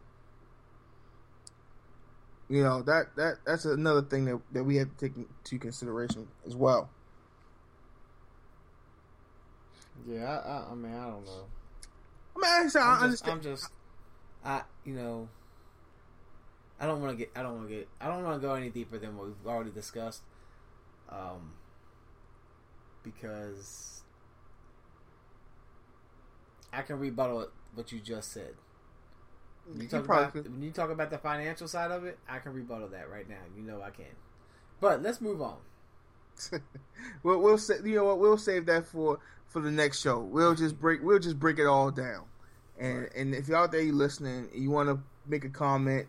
You 2.50 2.62
know 2.62 2.82
that 2.82 3.16
that 3.16 3.36
that's 3.46 3.64
another 3.64 4.02
thing 4.02 4.26
that 4.26 4.38
that 4.52 4.64
we 4.64 4.76
have 4.76 4.94
to 4.98 5.08
take 5.08 5.16
into 5.16 5.58
consideration 5.58 6.28
as 6.46 6.54
well. 6.54 6.90
Yeah, 10.06 10.24
I, 10.24 10.50
I, 10.50 10.72
I 10.72 10.74
mean, 10.74 10.92
I 10.92 11.04
don't 11.04 11.24
know. 11.24 11.46
I 12.36 12.38
mean, 12.38 12.70
I, 12.76 12.78
I 12.78 12.98
I'm 13.04 13.10
just, 13.10 13.26
I'm 13.26 13.40
just, 13.40 13.70
I, 14.44 14.62
you 14.84 14.92
know, 14.92 15.28
I 16.80 16.86
don't 16.86 17.00
want 17.00 17.12
to 17.12 17.16
get, 17.16 17.30
I 17.36 17.42
don't 17.42 17.54
want 17.56 17.68
to 17.68 17.74
get, 17.74 17.88
I 18.00 18.08
don't 18.08 18.24
want 18.24 18.40
to 18.40 18.46
go 18.46 18.54
any 18.54 18.70
deeper 18.70 18.98
than 18.98 19.16
what 19.16 19.26
we've 19.28 19.46
already 19.46 19.70
discussed, 19.70 20.22
um, 21.08 21.52
because 23.02 24.02
I 26.72 26.82
can 26.82 26.98
rebuttal 26.98 27.48
what 27.74 27.92
you 27.92 28.00
just 28.00 28.32
said. 28.32 28.54
When 29.64 29.80
you 29.80 29.88
He 29.88 29.88
talk 29.88 30.04
about 30.06 30.32
could. 30.32 30.50
when 30.52 30.62
you 30.62 30.70
talk 30.72 30.90
about 30.90 31.10
the 31.10 31.18
financial 31.18 31.68
side 31.68 31.90
of 31.90 32.04
it, 32.04 32.18
I 32.28 32.38
can 32.38 32.52
rebuttal 32.52 32.88
that 32.88 33.08
right 33.10 33.28
now. 33.28 33.42
You 33.56 33.62
know 33.62 33.82
I 33.82 33.90
can. 33.90 34.16
But 34.80 35.02
let's 35.02 35.20
move 35.20 35.40
on. 35.42 35.58
we'll 37.22 37.40
we'll 37.40 37.58
sa- 37.58 37.82
you 37.84 37.96
know 37.96 38.04
what 38.04 38.18
we'll 38.18 38.38
save 38.38 38.66
that 38.66 38.86
for 38.86 39.20
for 39.46 39.60
the 39.60 39.70
next 39.70 40.00
show. 40.00 40.20
We'll 40.20 40.54
just 40.54 40.78
break 40.78 41.02
we'll 41.02 41.18
just 41.18 41.38
break 41.38 41.58
it 41.58 41.66
all 41.66 41.90
down. 41.90 42.24
And 42.78 43.02
Right. 43.02 43.12
and 43.14 43.34
if 43.34 43.48
you're 43.48 43.56
out 43.58 43.72
there 43.72 43.80
you 43.82 43.92
listening 43.92 44.50
you 44.54 44.70
want 44.70 44.88
to 44.88 45.00
make 45.26 45.44
a 45.44 45.48
comment 45.50 46.06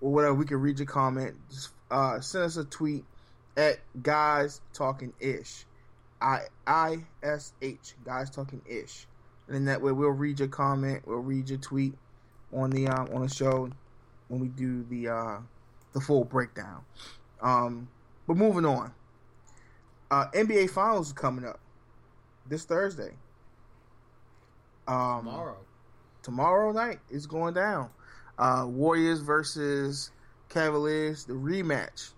or 0.00 0.12
whatever, 0.12 0.34
we 0.34 0.44
can 0.44 0.58
read 0.58 0.78
your 0.78 0.86
comment. 0.86 1.34
Just 1.50 1.70
uh, 1.90 2.20
send 2.20 2.44
us 2.44 2.56
a 2.56 2.64
tweet 2.64 3.04
at 3.56 3.78
guys 4.02 4.60
talking 4.72 5.12
ish. 5.20 5.64
I 6.20 6.40
I 6.66 7.04
S 7.22 7.52
H 7.62 7.94
guys 8.04 8.30
talking 8.30 8.62
ish. 8.66 9.06
And 9.46 9.54
then 9.54 9.64
that 9.66 9.80
way 9.80 9.92
we'll 9.92 10.10
read 10.10 10.40
your 10.40 10.48
comment, 10.48 11.02
we'll 11.06 11.18
read 11.18 11.48
your 11.48 11.58
tweet 11.58 11.94
on 12.52 12.70
the 12.70 12.88
um, 12.88 13.08
on 13.14 13.22
the 13.22 13.28
show 13.28 13.70
when 14.28 14.40
we 14.40 14.48
do 14.48 14.84
the 14.84 15.08
uh, 15.08 15.38
the 15.92 16.00
full 16.00 16.24
breakdown. 16.24 16.82
Um, 17.40 17.88
but 18.26 18.36
moving 18.36 18.64
on. 18.64 18.92
Uh, 20.10 20.26
NBA 20.34 20.70
Finals 20.70 21.08
is 21.08 21.12
coming 21.12 21.44
up 21.44 21.58
this 22.48 22.64
Thursday. 22.64 23.12
Um, 24.88 25.24
Tomorrow. 25.24 25.56
tomorrow 26.22 26.72
night 26.72 27.00
is 27.10 27.26
going 27.26 27.54
down. 27.54 27.90
Uh, 28.38 28.66
Warriors 28.68 29.20
versus 29.20 30.10
Cavaliers, 30.48 31.24
the 31.24 31.32
rematch. 31.32 32.10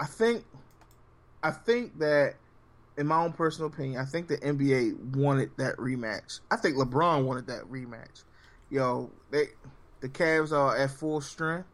I 0.00 0.06
think, 0.06 0.44
I 1.42 1.50
think 1.50 1.98
that, 1.98 2.34
in 2.96 3.06
my 3.06 3.22
own 3.22 3.32
personal 3.32 3.68
opinion, 3.68 4.00
I 4.00 4.04
think 4.04 4.28
the 4.28 4.38
NBA 4.38 5.16
wanted 5.16 5.50
that 5.58 5.76
rematch. 5.76 6.40
I 6.50 6.56
think 6.56 6.76
LeBron 6.76 7.24
wanted 7.24 7.46
that 7.46 7.62
rematch. 7.70 8.24
Yo, 8.70 9.10
they, 9.30 9.48
the 10.00 10.08
Cavs 10.08 10.52
are 10.52 10.76
at 10.76 10.90
full 10.90 11.20
strength. 11.20 11.68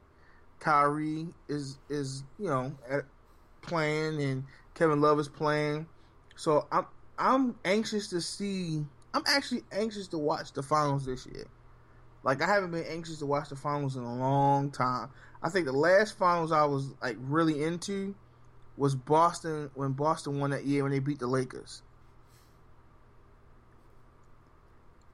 Kyrie 0.60 1.26
is 1.48 1.78
is 1.90 2.24
you 2.38 2.48
know 2.48 2.72
at, 2.88 3.04
playing, 3.60 4.20
and 4.22 4.44
Kevin 4.74 5.00
Love 5.00 5.18
is 5.20 5.28
playing. 5.28 5.86
So 6.36 6.66
I'm 6.72 6.86
I'm 7.18 7.54
anxious 7.64 8.08
to 8.08 8.20
see. 8.20 8.84
I'm 9.12 9.22
actually 9.26 9.62
anxious 9.72 10.08
to 10.08 10.18
watch 10.18 10.52
the 10.52 10.62
finals 10.62 11.06
this 11.06 11.26
year. 11.26 11.46
Like 12.24 12.42
I 12.42 12.46
haven't 12.46 12.70
been 12.70 12.86
anxious 12.88 13.18
to 13.18 13.26
watch 13.26 13.50
the 13.50 13.56
finals 13.56 13.96
in 13.96 14.02
a 14.02 14.16
long 14.16 14.70
time. 14.70 15.10
I 15.42 15.50
think 15.50 15.66
the 15.66 15.72
last 15.72 16.16
finals 16.16 16.50
I 16.50 16.64
was 16.64 16.92
like 17.02 17.16
really 17.20 17.62
into 17.62 18.14
was 18.76 18.94
Boston 18.94 19.70
when 19.74 19.92
Boston 19.92 20.40
won 20.40 20.50
that 20.50 20.64
year 20.64 20.82
when 20.82 20.92
they 20.92 20.98
beat 20.98 21.18
the 21.18 21.26
Lakers. 21.26 21.82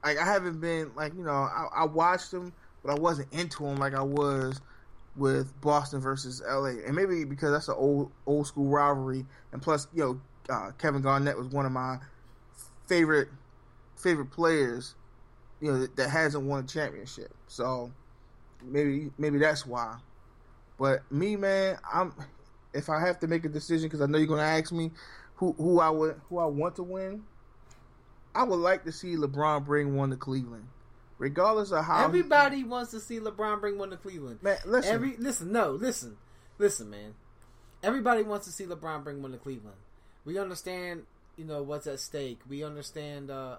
Like 0.03 0.17
I 0.17 0.25
haven't 0.25 0.61
been 0.61 0.91
like 0.95 1.13
you 1.13 1.23
know 1.23 1.31
I, 1.31 1.67
I 1.75 1.85
watched 1.85 2.31
them, 2.31 2.53
but 2.83 2.97
I 2.97 2.99
wasn't 2.99 3.31
into 3.33 3.63
them 3.63 3.75
like 3.75 3.93
I 3.93 4.01
was 4.01 4.61
with 5.17 5.59
Boston 5.59 5.99
versus 5.99 6.41
LA, 6.47 6.85
and 6.85 6.95
maybe 6.95 7.25
because 7.25 7.51
that's 7.51 7.67
an 7.67 7.75
old 7.77 8.11
old 8.25 8.47
school 8.47 8.67
rivalry, 8.67 9.25
and 9.51 9.61
plus 9.61 9.87
you 9.93 10.03
know 10.03 10.21
uh, 10.49 10.71
Kevin 10.77 11.01
Garnett 11.01 11.37
was 11.37 11.47
one 11.47 11.65
of 11.65 11.73
my 11.73 11.97
favorite 12.87 13.27
favorite 13.97 14.31
players, 14.31 14.95
you 15.61 15.71
know 15.71 15.79
that, 15.79 15.95
that 15.95 16.09
hasn't 16.09 16.43
won 16.43 16.63
a 16.63 16.67
championship. 16.67 17.33
So 17.47 17.91
maybe 18.63 19.11
maybe 19.17 19.37
that's 19.37 19.65
why. 19.65 19.97
But 20.79 21.09
me, 21.11 21.35
man, 21.35 21.77
I'm 21.91 22.13
if 22.73 22.89
I 22.89 22.99
have 22.99 23.19
to 23.19 23.27
make 23.27 23.45
a 23.45 23.49
decision 23.49 23.87
because 23.87 24.01
I 24.01 24.07
know 24.07 24.17
you're 24.17 24.27
going 24.27 24.39
to 24.39 24.45
ask 24.45 24.71
me 24.71 24.91
who 25.35 25.53
who 25.53 25.79
I 25.79 25.89
would 25.89 26.19
who 26.29 26.39
I 26.39 26.45
want 26.45 26.75
to 26.77 26.83
win. 26.83 27.23
I 28.33 28.43
would 28.43 28.59
like 28.59 28.85
to 28.85 28.91
see 28.91 29.15
LeBron 29.15 29.65
bring 29.65 29.95
one 29.95 30.09
to 30.11 30.15
Cleveland, 30.15 30.67
regardless 31.17 31.71
of 31.71 31.83
how. 31.83 32.05
Everybody 32.05 32.63
wants 32.63 32.91
to 32.91 32.99
see 32.99 33.19
LeBron 33.19 33.59
bring 33.59 33.77
one 33.77 33.89
to 33.89 33.97
Cleveland. 33.97 34.41
man, 34.41 34.57
listen, 34.65 34.93
Every 34.93 35.17
listen, 35.17 35.51
no, 35.51 35.71
listen, 35.71 36.17
listen, 36.57 36.89
man. 36.89 37.13
Everybody 37.83 38.23
wants 38.23 38.45
to 38.45 38.51
see 38.53 38.65
LeBron 38.65 39.03
bring 39.03 39.21
one 39.21 39.31
to 39.31 39.37
Cleveland. 39.37 39.77
We 40.23 40.37
understand, 40.37 41.03
you 41.35 41.45
know, 41.45 41.63
what's 41.63 41.87
at 41.87 41.99
stake. 41.99 42.39
We 42.47 42.63
understand, 42.63 43.31
uh, 43.31 43.57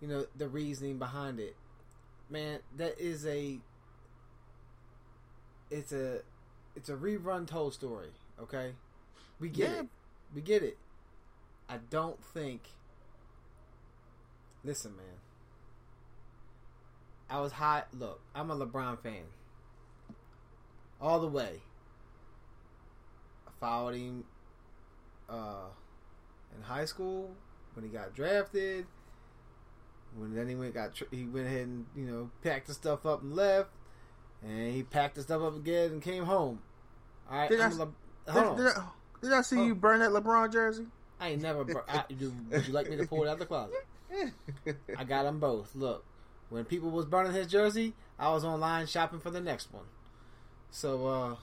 you 0.00 0.08
know, 0.08 0.26
the 0.36 0.48
reasoning 0.48 0.98
behind 0.98 1.40
it. 1.40 1.56
Man, 2.30 2.60
that 2.76 2.98
is 2.98 3.26
a. 3.26 3.58
It's 5.70 5.92
a, 5.92 6.20
it's 6.76 6.88
a 6.88 6.94
rerun 6.94 7.46
told 7.46 7.74
story. 7.74 8.08
Okay, 8.40 8.72
we 9.40 9.48
get 9.48 9.70
Yeah. 9.70 9.80
it. 9.80 9.86
We 10.34 10.40
get 10.40 10.62
it. 10.62 10.78
I 11.68 11.78
don't 11.90 12.22
think. 12.24 12.62
Listen, 14.64 14.96
man. 14.96 15.06
I 17.30 17.40
was 17.40 17.52
hot. 17.52 17.88
Look, 17.92 18.20
I'm 18.34 18.50
a 18.50 18.56
LeBron 18.56 19.00
fan 19.02 19.24
all 21.00 21.20
the 21.20 21.28
way. 21.28 21.60
I 23.46 23.50
followed 23.60 23.94
him 23.94 24.24
uh, 25.28 25.66
in 26.56 26.62
high 26.62 26.86
school 26.86 27.30
when 27.74 27.84
he 27.84 27.90
got 27.90 28.14
drafted. 28.14 28.86
When 30.18 30.34
then 30.34 30.48
he 30.48 30.54
went 30.54 30.74
got 30.74 30.94
tr- 30.94 31.04
he 31.10 31.24
went 31.24 31.46
ahead 31.46 31.66
and 31.66 31.86
you 31.96 32.04
know 32.04 32.30
packed 32.42 32.66
the 32.66 32.74
stuff 32.74 33.06
up 33.06 33.22
and 33.22 33.34
left, 33.34 33.70
and 34.42 34.74
he 34.74 34.82
packed 34.82 35.14
the 35.14 35.22
stuff 35.22 35.42
up 35.42 35.56
again 35.56 35.92
and 35.92 36.02
came 36.02 36.24
home. 36.24 36.60
All 37.30 37.38
right, 37.38 37.48
Did 37.50 37.60
I- 37.60 37.68
Le- 37.68 37.86
did, 38.26 38.56
did 38.56 38.66
I, 38.66 38.84
did 39.22 39.32
I 39.32 39.40
see 39.42 39.58
Oh. 39.58 39.64
you 39.66 39.74
burn 39.74 40.00
that 40.00 40.10
LeBron 40.10 40.52
jersey? 40.52 40.86
I 41.20 41.30
ain't 41.30 41.42
never. 41.42 41.64
Br- 41.64 41.78
I, 41.88 42.04
do, 42.18 42.32
would 42.50 42.66
you 42.66 42.72
like 42.72 42.88
me 42.90 42.96
to 42.96 43.06
pull 43.06 43.24
it 43.24 43.28
out 43.28 43.34
of 43.34 43.38
the 43.40 43.46
closet? 43.46 43.74
I 44.96 45.04
got 45.04 45.24
them 45.24 45.38
both. 45.38 45.74
Look, 45.74 46.04
when 46.48 46.64
people 46.64 46.90
was 46.90 47.04
burning 47.06 47.32
his 47.32 47.46
jersey, 47.46 47.94
I 48.18 48.30
was 48.30 48.44
online 48.44 48.86
shopping 48.86 49.20
for 49.20 49.30
the 49.30 49.40
next 49.40 49.72
one. 49.72 49.84
So 50.70 51.06
uh 51.06 51.36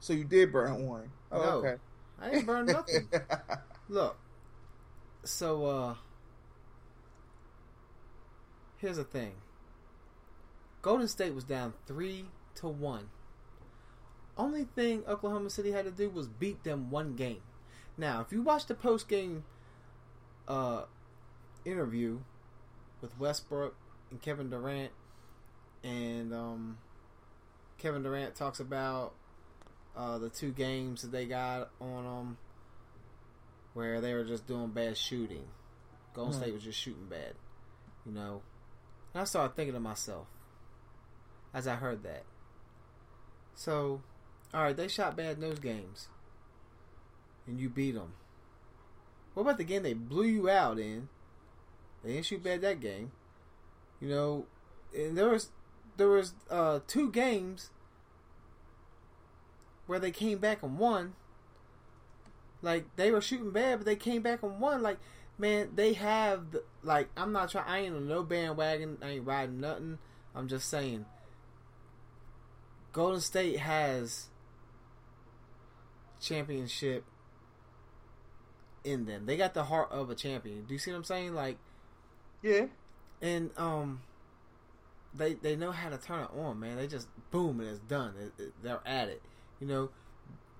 so 0.00 0.12
you 0.12 0.24
did 0.24 0.52
burn 0.52 0.86
one. 0.86 1.10
Oh, 1.32 1.38
No. 1.42 1.48
okay. 1.58 1.74
I 2.20 2.30
ain't 2.30 2.46
burned 2.46 2.68
nothing. 2.68 3.08
Look, 3.88 4.16
so 5.24 5.64
uh 5.66 5.94
here's 8.80 8.96
the 8.96 9.04
thing. 9.04 9.32
Golden 10.82 11.08
State 11.08 11.34
was 11.34 11.44
down 11.44 11.74
three 11.86 12.26
to 12.56 12.68
one. 12.68 13.10
Only 14.36 14.64
thing 14.64 15.04
Oklahoma 15.06 15.50
City 15.50 15.72
had 15.72 15.84
to 15.84 15.90
do 15.90 16.08
was 16.08 16.26
beat 16.26 16.64
them 16.64 16.90
one 16.90 17.14
game. 17.14 17.42
Now, 17.98 18.22
if 18.22 18.32
you 18.32 18.40
watch 18.40 18.66
the 18.66 18.74
post 18.74 19.08
game 19.08 19.44
uh, 20.48 20.84
interview 21.64 22.20
with 23.02 23.18
Westbrook 23.18 23.76
and 24.10 24.22
Kevin 24.22 24.48
Durant, 24.48 24.92
and 25.84 26.32
um, 26.32 26.78
Kevin 27.78 28.02
Durant 28.02 28.34
talks 28.34 28.60
about 28.60 29.12
uh, 29.96 30.18
the 30.18 30.30
two 30.30 30.52
games 30.52 31.02
that 31.02 31.12
they 31.12 31.26
got 31.26 31.70
on 31.80 32.04
them 32.04 32.38
where 33.74 34.00
they 34.00 34.14
were 34.14 34.24
just 34.24 34.46
doing 34.46 34.68
bad 34.68 34.96
shooting. 34.96 35.44
Golden. 36.14 36.34
State 36.34 36.52
was 36.52 36.62
just 36.62 36.78
shooting 36.78 37.06
bad, 37.08 37.34
you 38.04 38.12
know. 38.12 38.42
And 39.12 39.22
I 39.22 39.24
started 39.24 39.56
thinking 39.56 39.74
to 39.74 39.80
myself 39.80 40.26
as 41.52 41.66
I 41.66 41.76
heard 41.76 42.02
that. 42.02 42.24
So, 43.54 44.02
all 44.54 44.62
right, 44.62 44.76
they 44.76 44.88
shot 44.88 45.16
bad 45.16 45.36
in 45.36 45.40
those 45.40 45.58
games, 45.58 46.08
and 47.46 47.60
you 47.60 47.68
beat 47.68 47.92
them. 47.92 48.14
What 49.34 49.42
about 49.42 49.58
the 49.58 49.64
game 49.64 49.82
they 49.82 49.92
blew 49.94 50.24
you 50.24 50.48
out 50.48 50.78
in? 50.78 51.08
They 52.02 52.12
didn't 52.12 52.26
shoot 52.26 52.42
bad 52.42 52.62
that 52.62 52.80
game, 52.80 53.12
you 54.00 54.08
know. 54.08 54.46
And 54.94 55.16
there 55.16 55.28
was 55.28 55.50
there 55.96 56.08
was 56.08 56.34
uh, 56.50 56.80
two 56.86 57.10
games 57.10 57.70
where 59.86 59.98
they 59.98 60.10
came 60.10 60.38
back 60.38 60.62
and 60.62 60.78
won. 60.78 61.14
Like 62.62 62.84
they 62.96 63.10
were 63.10 63.20
shooting 63.20 63.50
bad, 63.50 63.80
but 63.80 63.86
they 63.86 63.96
came 63.96 64.22
back 64.22 64.42
and 64.42 64.60
won. 64.60 64.82
Like 64.82 64.98
man, 65.40 65.70
they 65.74 65.94
have 65.94 66.52
the, 66.52 66.62
like 66.82 67.08
I'm 67.16 67.32
not 67.32 67.50
trying. 67.50 67.66
I 67.66 67.78
ain't 67.80 67.96
on 67.96 68.06
no 68.06 68.22
bandwagon. 68.22 68.98
I 69.02 69.08
ain't 69.10 69.26
riding 69.26 69.60
nothing. 69.60 69.98
I'm 70.34 70.46
just 70.48 70.68
saying. 70.68 71.06
Golden 72.92 73.20
State 73.20 73.58
has 73.58 74.26
championship 76.20 77.04
in 78.84 79.06
them. 79.06 79.26
They 79.26 79.36
got 79.36 79.54
the 79.54 79.64
heart 79.64 79.90
of 79.90 80.10
a 80.10 80.14
champion. 80.14 80.64
Do 80.66 80.74
you 80.74 80.78
see 80.78 80.90
what 80.90 80.98
I'm 80.98 81.04
saying? 81.04 81.34
Like, 81.34 81.58
yeah. 82.42 82.66
and 83.22 83.50
um, 83.56 84.00
they 85.14 85.34
they 85.34 85.56
know 85.56 85.72
how 85.72 85.88
to 85.90 85.98
turn 85.98 86.24
it 86.24 86.30
on, 86.38 86.58
man. 86.60 86.76
They 86.76 86.86
just 86.86 87.08
boom 87.30 87.60
and 87.60 87.68
it's 87.68 87.78
done. 87.80 88.14
It, 88.20 88.42
it- 88.42 88.52
they're 88.62 88.80
at 88.86 89.08
it. 89.08 89.22
You 89.60 89.66
know, 89.66 89.90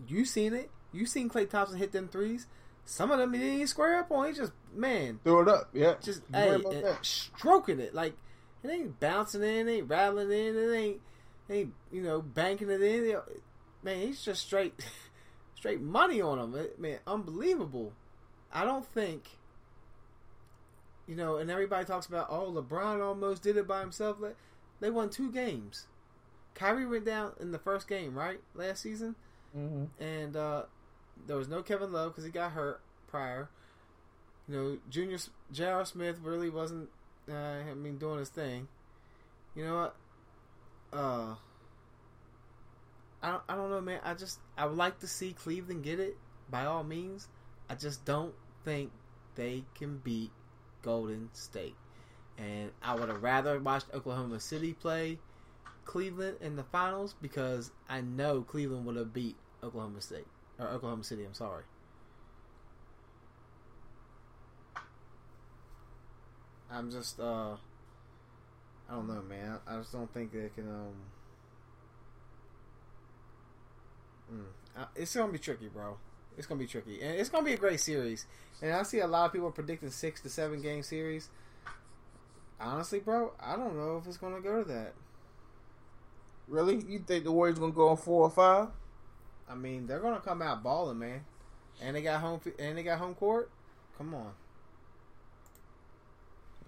you 0.06 0.24
seen 0.24 0.52
it. 0.54 0.70
You 0.92 1.06
seen 1.06 1.28
Klay 1.28 1.48
Thompson 1.48 1.78
hit 1.78 1.92
them 1.92 2.08
threes. 2.08 2.46
Some 2.84 3.10
of 3.12 3.18
them 3.18 3.32
he 3.32 3.38
didn't 3.38 3.54
even 3.54 3.66
square 3.66 3.98
up 4.00 4.10
on. 4.10 4.26
He 4.28 4.32
just 4.32 4.52
man, 4.74 5.20
Throw 5.24 5.42
it 5.42 5.48
up. 5.48 5.68
Yeah. 5.72 5.94
just 6.02 6.22
hey, 6.32 6.50
right 6.50 6.60
about 6.60 6.74
and 6.74 6.84
that. 6.84 7.04
stroking 7.06 7.78
it 7.80 7.94
like 7.94 8.14
it 8.62 8.68
ain't 8.68 8.98
bouncing 9.00 9.42
in, 9.42 9.68
it 9.68 9.72
ain't 9.72 9.88
rattling 9.88 10.30
in, 10.30 10.56
it 10.56 10.72
ain't 10.74 11.00
ain't 11.48 11.72
you 11.92 12.02
know 12.02 12.20
banking 12.20 12.70
it 12.70 12.82
in. 12.82 13.16
Man, 13.82 14.00
he's 14.00 14.22
just 14.24 14.42
straight 14.42 14.74
straight 15.56 15.80
money 15.80 16.20
on 16.20 16.38
him. 16.38 16.66
Man, 16.78 16.98
unbelievable. 17.06 17.92
I 18.52 18.64
don't 18.64 18.84
think 18.86 19.24
you 21.06 21.16
know, 21.16 21.36
and 21.36 21.50
everybody 21.50 21.84
talks 21.84 22.06
about 22.06 22.28
oh 22.30 22.50
LeBron 22.52 23.02
almost 23.02 23.42
did 23.42 23.56
it 23.56 23.66
by 23.66 23.80
himself. 23.80 24.16
Like, 24.20 24.36
They 24.80 24.90
won 24.90 25.10
two 25.10 25.30
games. 25.30 25.86
Kyrie 26.54 26.86
went 26.86 27.04
down 27.04 27.32
in 27.40 27.52
the 27.52 27.58
first 27.58 27.88
game, 27.88 28.16
right, 28.18 28.40
last 28.54 28.82
season, 28.82 29.14
Mm-hmm. 29.56 30.02
and 30.02 30.36
uh, 30.36 30.62
there 31.26 31.36
was 31.36 31.48
no 31.48 31.62
Kevin 31.62 31.92
Love 31.92 32.12
because 32.12 32.24
he 32.24 32.30
got 32.30 32.52
hurt 32.52 32.80
prior. 33.08 33.48
You 34.48 34.54
know, 34.54 34.78
Junior 34.88 35.18
J.R. 35.52 35.84
Smith 35.84 36.18
really 36.22 36.50
wasn't. 36.50 36.88
Uh, 37.30 37.34
I 37.34 37.74
mean, 37.74 37.98
doing 37.98 38.18
his 38.18 38.28
thing. 38.28 38.68
You 39.54 39.64
know 39.64 39.76
what? 39.76 39.96
Uh, 40.92 41.34
I 43.22 43.30
don't, 43.30 43.42
I 43.48 43.54
don't 43.54 43.70
know, 43.70 43.80
man. 43.80 44.00
I 44.02 44.14
just 44.14 44.38
I 44.56 44.66
would 44.66 44.76
like 44.76 45.00
to 45.00 45.06
see 45.06 45.32
Cleveland 45.32 45.84
get 45.84 46.00
it 46.00 46.16
by 46.50 46.64
all 46.64 46.82
means. 46.82 47.28
I 47.68 47.74
just 47.74 48.04
don't 48.04 48.34
think 48.64 48.90
they 49.36 49.64
can 49.74 49.98
beat 49.98 50.30
Golden 50.82 51.30
State, 51.32 51.76
and 52.38 52.70
I 52.82 52.94
would 52.94 53.08
have 53.08 53.22
rather 53.22 53.58
watched 53.60 53.86
Oklahoma 53.94 54.40
City 54.40 54.72
play 54.72 55.18
Cleveland 55.84 56.38
in 56.40 56.56
the 56.56 56.64
finals 56.64 57.14
because 57.20 57.70
I 57.88 58.00
know 58.00 58.42
Cleveland 58.42 58.86
would 58.86 58.96
have 58.96 59.12
beat 59.12 59.36
Oklahoma 59.62 60.00
State 60.00 60.26
or 60.60 60.68
Oklahoma 60.68 61.02
City. 61.04 61.24
I'm 61.24 61.34
sorry. 61.34 61.64
I'm 66.70 66.90
just 66.90 67.18
uh 67.18 67.56
I 68.88 68.94
don't 68.94 69.08
know, 69.08 69.22
man. 69.22 69.58
I 69.66 69.78
just 69.78 69.92
don't 69.92 70.12
think 70.12 70.32
they 70.32 70.50
can 70.54 70.68
um 70.68 70.94
mm, 74.32 74.80
uh, 74.80 74.86
it's 74.94 75.16
gonna 75.16 75.32
be 75.32 75.38
tricky, 75.38 75.68
bro. 75.68 75.96
It's 76.38 76.46
gonna 76.46 76.60
be 76.60 76.66
tricky, 76.66 77.00
and 77.02 77.18
it's 77.18 77.28
gonna 77.28 77.44
be 77.44 77.54
a 77.54 77.58
great 77.58 77.80
series. 77.80 78.26
And 78.62 78.72
I 78.72 78.82
see 78.84 79.00
a 79.00 79.06
lot 79.06 79.26
of 79.26 79.32
people 79.32 79.50
predicting 79.50 79.90
six 79.90 80.20
to 80.22 80.28
seven 80.28 80.62
game 80.62 80.82
series. 80.82 81.28
Honestly, 82.60 83.00
bro, 83.00 83.32
I 83.40 83.56
don't 83.56 83.76
know 83.76 83.96
if 83.96 84.06
it's 84.06 84.18
gonna 84.18 84.40
go 84.40 84.62
to 84.62 84.68
that. 84.68 84.92
Really? 86.46 86.84
You 86.84 86.98
think 87.00 87.24
the 87.24 87.32
Warriors 87.32 87.58
gonna 87.58 87.72
go 87.72 87.88
on 87.88 87.96
four 87.96 88.22
or 88.22 88.30
five? 88.30 88.68
I 89.50 89.54
mean, 89.54 89.86
they're 89.86 90.00
gonna 90.00 90.20
come 90.20 90.42
out 90.42 90.62
balling, 90.62 90.98
man. 90.98 91.24
And 91.82 91.96
they 91.96 92.02
got 92.02 92.20
home 92.20 92.40
and 92.58 92.78
they 92.78 92.82
got 92.82 92.98
home 92.98 93.14
court. 93.14 93.50
Come 93.98 94.14
on. 94.14 94.32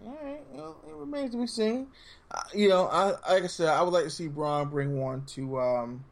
All 0.04 0.18
right. 0.22 0.40
Well, 0.50 0.76
it 0.88 0.94
remains 0.94 1.30
to 1.32 1.36
be 1.38 1.46
seen. 1.46 1.86
Uh, 2.30 2.42
you 2.52 2.68
know, 2.68 2.86
I 2.86 3.10
like 3.32 3.44
I 3.44 3.46
said, 3.46 3.68
I 3.68 3.82
would 3.82 3.92
like 3.92 4.04
to 4.04 4.10
see 4.10 4.26
Braun 4.26 4.68
bring 4.68 4.98
one 4.98 5.24
to 5.26 5.60
um 5.60 6.04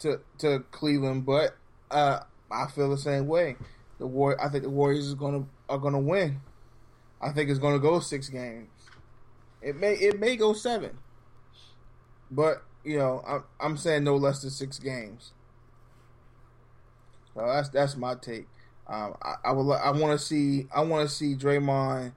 to 0.00 0.20
to 0.38 0.60
Cleveland, 0.72 1.24
but 1.24 1.56
uh, 1.90 2.20
I 2.50 2.66
feel 2.68 2.90
the 2.90 2.98
same 2.98 3.28
way. 3.28 3.56
The 3.98 4.06
war, 4.06 4.42
I 4.42 4.48
think 4.48 4.64
the 4.64 4.70
Warriors 4.70 5.06
is 5.06 5.14
gonna 5.14 5.44
are 5.68 5.78
gonna 5.78 6.00
win. 6.00 6.40
I 7.20 7.30
think 7.30 7.50
it's 7.50 7.60
gonna 7.60 7.78
go 7.78 8.00
six 8.00 8.28
games. 8.28 8.68
It 9.60 9.76
may 9.76 9.94
it 9.94 10.18
may 10.18 10.34
go 10.34 10.54
seven, 10.54 10.98
but 12.32 12.64
you 12.84 12.98
know 12.98 13.22
I'm 13.24 13.44
I'm 13.60 13.76
saying 13.76 14.02
no 14.02 14.16
less 14.16 14.42
than 14.42 14.50
six 14.50 14.80
games. 14.80 15.32
So 17.34 17.46
that's 17.46 17.68
that's 17.70 17.96
my 17.96 18.14
take. 18.14 18.46
Um, 18.86 19.14
I, 19.22 19.34
I 19.44 19.52
would 19.52 19.70
I 19.72 19.90
want 19.90 20.18
to 20.18 20.24
see 20.24 20.66
I 20.74 20.82
want 20.82 21.08
to 21.08 21.14
see 21.14 21.34
Draymond 21.34 22.12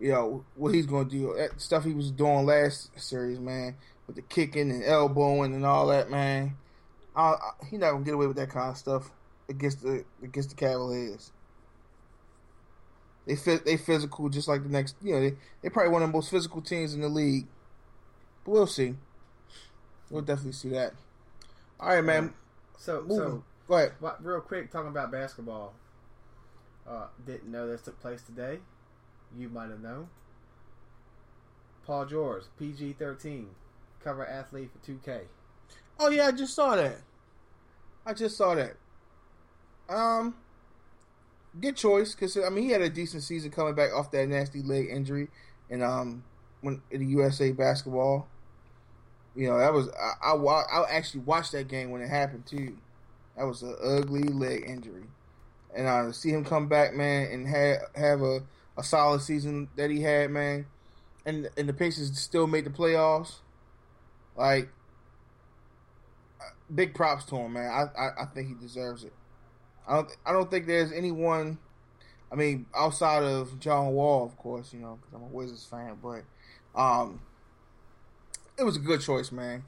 you 0.00 0.12
know 0.12 0.44
what 0.54 0.74
he's 0.74 0.86
going 0.86 1.08
to 1.08 1.10
do. 1.10 1.34
That 1.36 1.60
stuff 1.60 1.84
he 1.84 1.92
was 1.92 2.10
doing 2.10 2.46
last 2.46 2.90
series, 2.98 3.40
man, 3.40 3.76
with 4.06 4.16
the 4.16 4.22
kicking 4.22 4.70
and 4.70 4.84
elbowing 4.84 5.54
and 5.54 5.66
all 5.66 5.88
that, 5.88 6.10
man. 6.10 6.56
I, 7.16 7.30
I, 7.30 7.50
he 7.68 7.78
not 7.78 7.92
gonna 7.92 8.04
get 8.04 8.14
away 8.14 8.26
with 8.26 8.36
that 8.36 8.50
kind 8.50 8.70
of 8.70 8.76
stuff 8.76 9.10
against 9.48 9.82
the 9.82 10.04
against 10.22 10.50
the 10.50 10.56
Cavaliers. 10.56 11.32
They 13.26 13.36
fit 13.36 13.64
they 13.64 13.76
physical 13.76 14.28
just 14.28 14.48
like 14.48 14.62
the 14.62 14.68
next. 14.68 14.96
You 15.02 15.14
know 15.14 15.20
they 15.20 15.36
they 15.62 15.68
probably 15.68 15.92
one 15.92 16.02
of 16.02 16.08
the 16.08 16.12
most 16.12 16.30
physical 16.30 16.62
teams 16.62 16.94
in 16.94 17.00
the 17.00 17.08
league. 17.08 17.46
But 18.44 18.52
we'll 18.52 18.66
see. 18.66 18.94
We'll 20.10 20.22
definitely 20.22 20.52
see 20.52 20.70
that. 20.70 20.94
All 21.80 21.88
right, 21.88 22.04
man. 22.04 22.32
So 22.78 23.02
Moving. 23.02 23.16
so 23.16 23.44
Go 23.68 23.76
ahead. 23.76 23.92
what, 24.00 24.24
real 24.24 24.40
quick, 24.40 24.72
talking 24.72 24.88
about 24.88 25.12
basketball. 25.12 25.74
Uh, 26.88 27.06
didn't 27.26 27.52
know 27.52 27.68
this 27.68 27.82
took 27.82 28.00
place 28.00 28.22
today. 28.22 28.58
You 29.36 29.50
might 29.50 29.68
have 29.68 29.80
known. 29.80 30.08
Paul 31.86 32.06
George, 32.06 32.44
PG 32.58 32.94
thirteen, 32.94 33.48
cover 34.02 34.26
athlete 34.26 34.70
for 34.72 34.84
two 34.84 35.00
K. 35.04 35.22
Oh 35.98 36.08
yeah, 36.08 36.26
I 36.26 36.32
just 36.32 36.54
saw 36.54 36.76
that. 36.76 36.96
I 38.06 38.14
just 38.14 38.36
saw 38.36 38.54
that. 38.54 38.76
Um, 39.88 40.34
good 41.60 41.76
choice 41.76 42.14
because 42.14 42.38
I 42.38 42.48
mean 42.48 42.64
he 42.64 42.70
had 42.70 42.82
a 42.82 42.88
decent 42.90 43.22
season 43.22 43.50
coming 43.50 43.74
back 43.74 43.92
off 43.92 44.10
that 44.12 44.28
nasty 44.28 44.62
leg 44.62 44.88
injury, 44.90 45.28
and 45.70 45.82
um 45.82 46.24
when 46.62 46.80
in 46.90 47.00
the 47.00 47.06
USA 47.06 47.52
basketball, 47.52 48.28
you 49.34 49.48
know 49.48 49.58
that 49.58 49.72
was 49.72 49.88
I 49.90 50.32
I, 50.32 50.34
I 50.34 50.90
actually 50.90 51.20
watched 51.20 51.52
that 51.52 51.68
game 51.68 51.90
when 51.90 52.00
it 52.00 52.08
happened 52.08 52.46
too. 52.46 52.76
That 53.38 53.46
was 53.46 53.62
an 53.62 53.76
ugly 53.80 54.24
leg 54.24 54.64
injury, 54.66 55.04
and 55.72 55.86
uh, 55.86 56.10
see 56.10 56.30
him 56.30 56.44
come 56.44 56.66
back, 56.66 56.92
man, 56.92 57.30
and 57.30 57.46
have 57.46 57.78
have 57.94 58.20
a, 58.20 58.40
a 58.76 58.82
solid 58.82 59.22
season 59.22 59.68
that 59.76 59.90
he 59.90 60.02
had, 60.02 60.32
man, 60.32 60.66
and 61.24 61.48
and 61.56 61.68
the 61.68 61.72
Pacers 61.72 62.18
still 62.18 62.48
made 62.48 62.64
the 62.64 62.70
playoffs, 62.70 63.36
like 64.36 64.70
big 66.74 66.94
props 66.94 67.26
to 67.26 67.36
him, 67.36 67.52
man. 67.52 67.70
I, 67.70 68.00
I, 68.00 68.22
I 68.22 68.24
think 68.26 68.48
he 68.48 68.54
deserves 68.54 69.04
it. 69.04 69.12
I 69.86 69.94
don't 69.94 70.16
I 70.26 70.32
don't 70.32 70.50
think 70.50 70.66
there's 70.66 70.90
anyone. 70.90 71.58
I 72.32 72.34
mean, 72.34 72.66
outside 72.74 73.22
of 73.22 73.60
John 73.60 73.92
Wall, 73.92 74.26
of 74.26 74.36
course, 74.36 74.72
you 74.72 74.80
know, 74.80 74.98
because 75.00 75.14
I'm 75.14 75.22
a 75.22 75.26
Wizards 75.26 75.64
fan, 75.64 75.96
but 76.02 76.24
um, 76.74 77.20
it 78.58 78.64
was 78.64 78.76
a 78.76 78.80
good 78.80 79.00
choice, 79.00 79.30
man. 79.30 79.62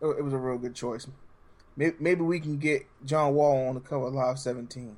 It, 0.00 0.06
it 0.06 0.22
was 0.22 0.32
a 0.32 0.38
real 0.38 0.58
good 0.58 0.76
choice. 0.76 1.08
Maybe, 1.76 1.96
maybe 2.00 2.20
we 2.22 2.40
can 2.40 2.58
get 2.58 2.86
John 3.04 3.34
Wall 3.34 3.68
on 3.68 3.74
the 3.74 3.80
cover 3.80 4.06
of 4.08 4.14
Live 4.14 4.38
17. 4.38 4.96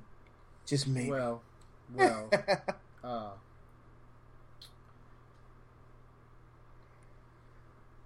Just 0.66 0.88
maybe. 0.88 1.10
Well, 1.10 1.42
well, 1.94 2.30
uh, 3.04 3.30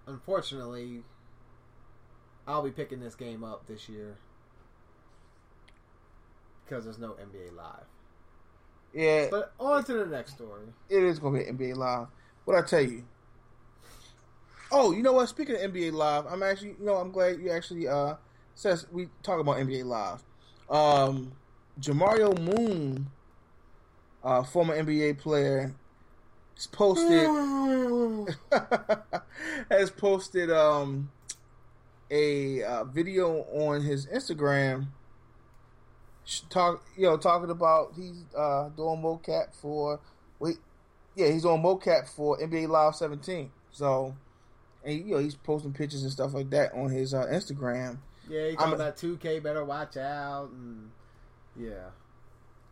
unfortunately, 0.05 1.03
I'll 2.47 2.63
be 2.63 2.71
picking 2.71 2.99
this 2.99 3.15
game 3.15 3.43
up 3.43 3.67
this 3.67 3.87
year 3.89 4.15
because 6.65 6.83
there's 6.83 6.99
no 6.99 7.11
NBA 7.11 7.55
Live. 7.55 7.85
yeah, 8.93 9.27
But 9.31 9.53
on 9.59 9.83
to 9.85 9.93
the 9.93 10.05
next 10.05 10.33
story. 10.33 10.67
it 10.89 11.03
is 11.03 11.19
going 11.19 11.45
to 11.45 11.53
be 11.53 11.65
NBA 11.71 11.75
Live. 11.75 12.07
What 12.45 12.57
I 12.57 12.61
tell 12.65 12.81
you? 12.81 13.03
Oh, 14.71 14.91
you 14.91 15.01
know 15.01 15.13
what? 15.13 15.29
Speaking 15.29 15.55
of 15.55 15.61
NBA 15.73 15.93
Live, 15.93 16.25
I'm 16.27 16.43
actually, 16.43 16.75
you 16.79 16.85
know, 16.85 16.95
I'm 16.95 17.11
glad 17.11 17.39
you 17.39 17.51
actually 17.51 17.87
uh 17.87 18.15
says 18.57 18.87
we 18.91 19.07
talk 19.21 19.39
about 19.39 19.57
NBA 19.57 19.85
Live. 19.85 20.23
Um, 20.69 21.31
Jamario 21.79 22.37
Moon, 22.37 23.07
uh, 24.23 24.43
former 24.43 24.75
NBA 24.75 25.19
player, 25.19 25.73
has 26.55 26.67
posted 26.67 27.29
has 29.69 29.91
posted 29.91 30.51
um 30.51 31.11
a 32.09 32.63
uh, 32.63 32.83
video 32.85 33.43
on 33.51 33.81
his 33.81 34.07
Instagram. 34.07 34.87
Talk, 36.49 36.83
you 36.97 37.03
know, 37.03 37.15
talking 37.15 37.51
about 37.51 37.93
he's 37.95 38.25
uh 38.35 38.69
doing 38.75 39.01
mocap 39.01 39.55
for 39.55 39.99
wait, 40.39 40.57
yeah, 41.15 41.29
he's 41.29 41.45
on 41.45 41.61
mocap 41.61 42.09
for 42.09 42.37
NBA 42.39 42.67
Live 42.67 42.95
17. 42.95 43.51
So, 43.71 44.15
and 44.83 44.95
you 45.07 45.13
know, 45.13 45.19
he's 45.19 45.35
posting 45.35 45.73
pictures 45.73 46.01
and 46.01 46.11
stuff 46.11 46.33
like 46.33 46.49
that 46.49 46.73
on 46.73 46.89
his 46.89 47.13
uh, 47.13 47.27
Instagram. 47.27 47.99
Yeah, 48.29 48.45
you 48.45 48.49
I'm 48.51 48.55
talking 48.57 48.73
about 48.73 48.97
2K, 48.97 49.41
better 49.43 49.63
watch 49.63 49.97
out. 49.97 50.49
And 50.51 50.91
yeah. 51.57 51.89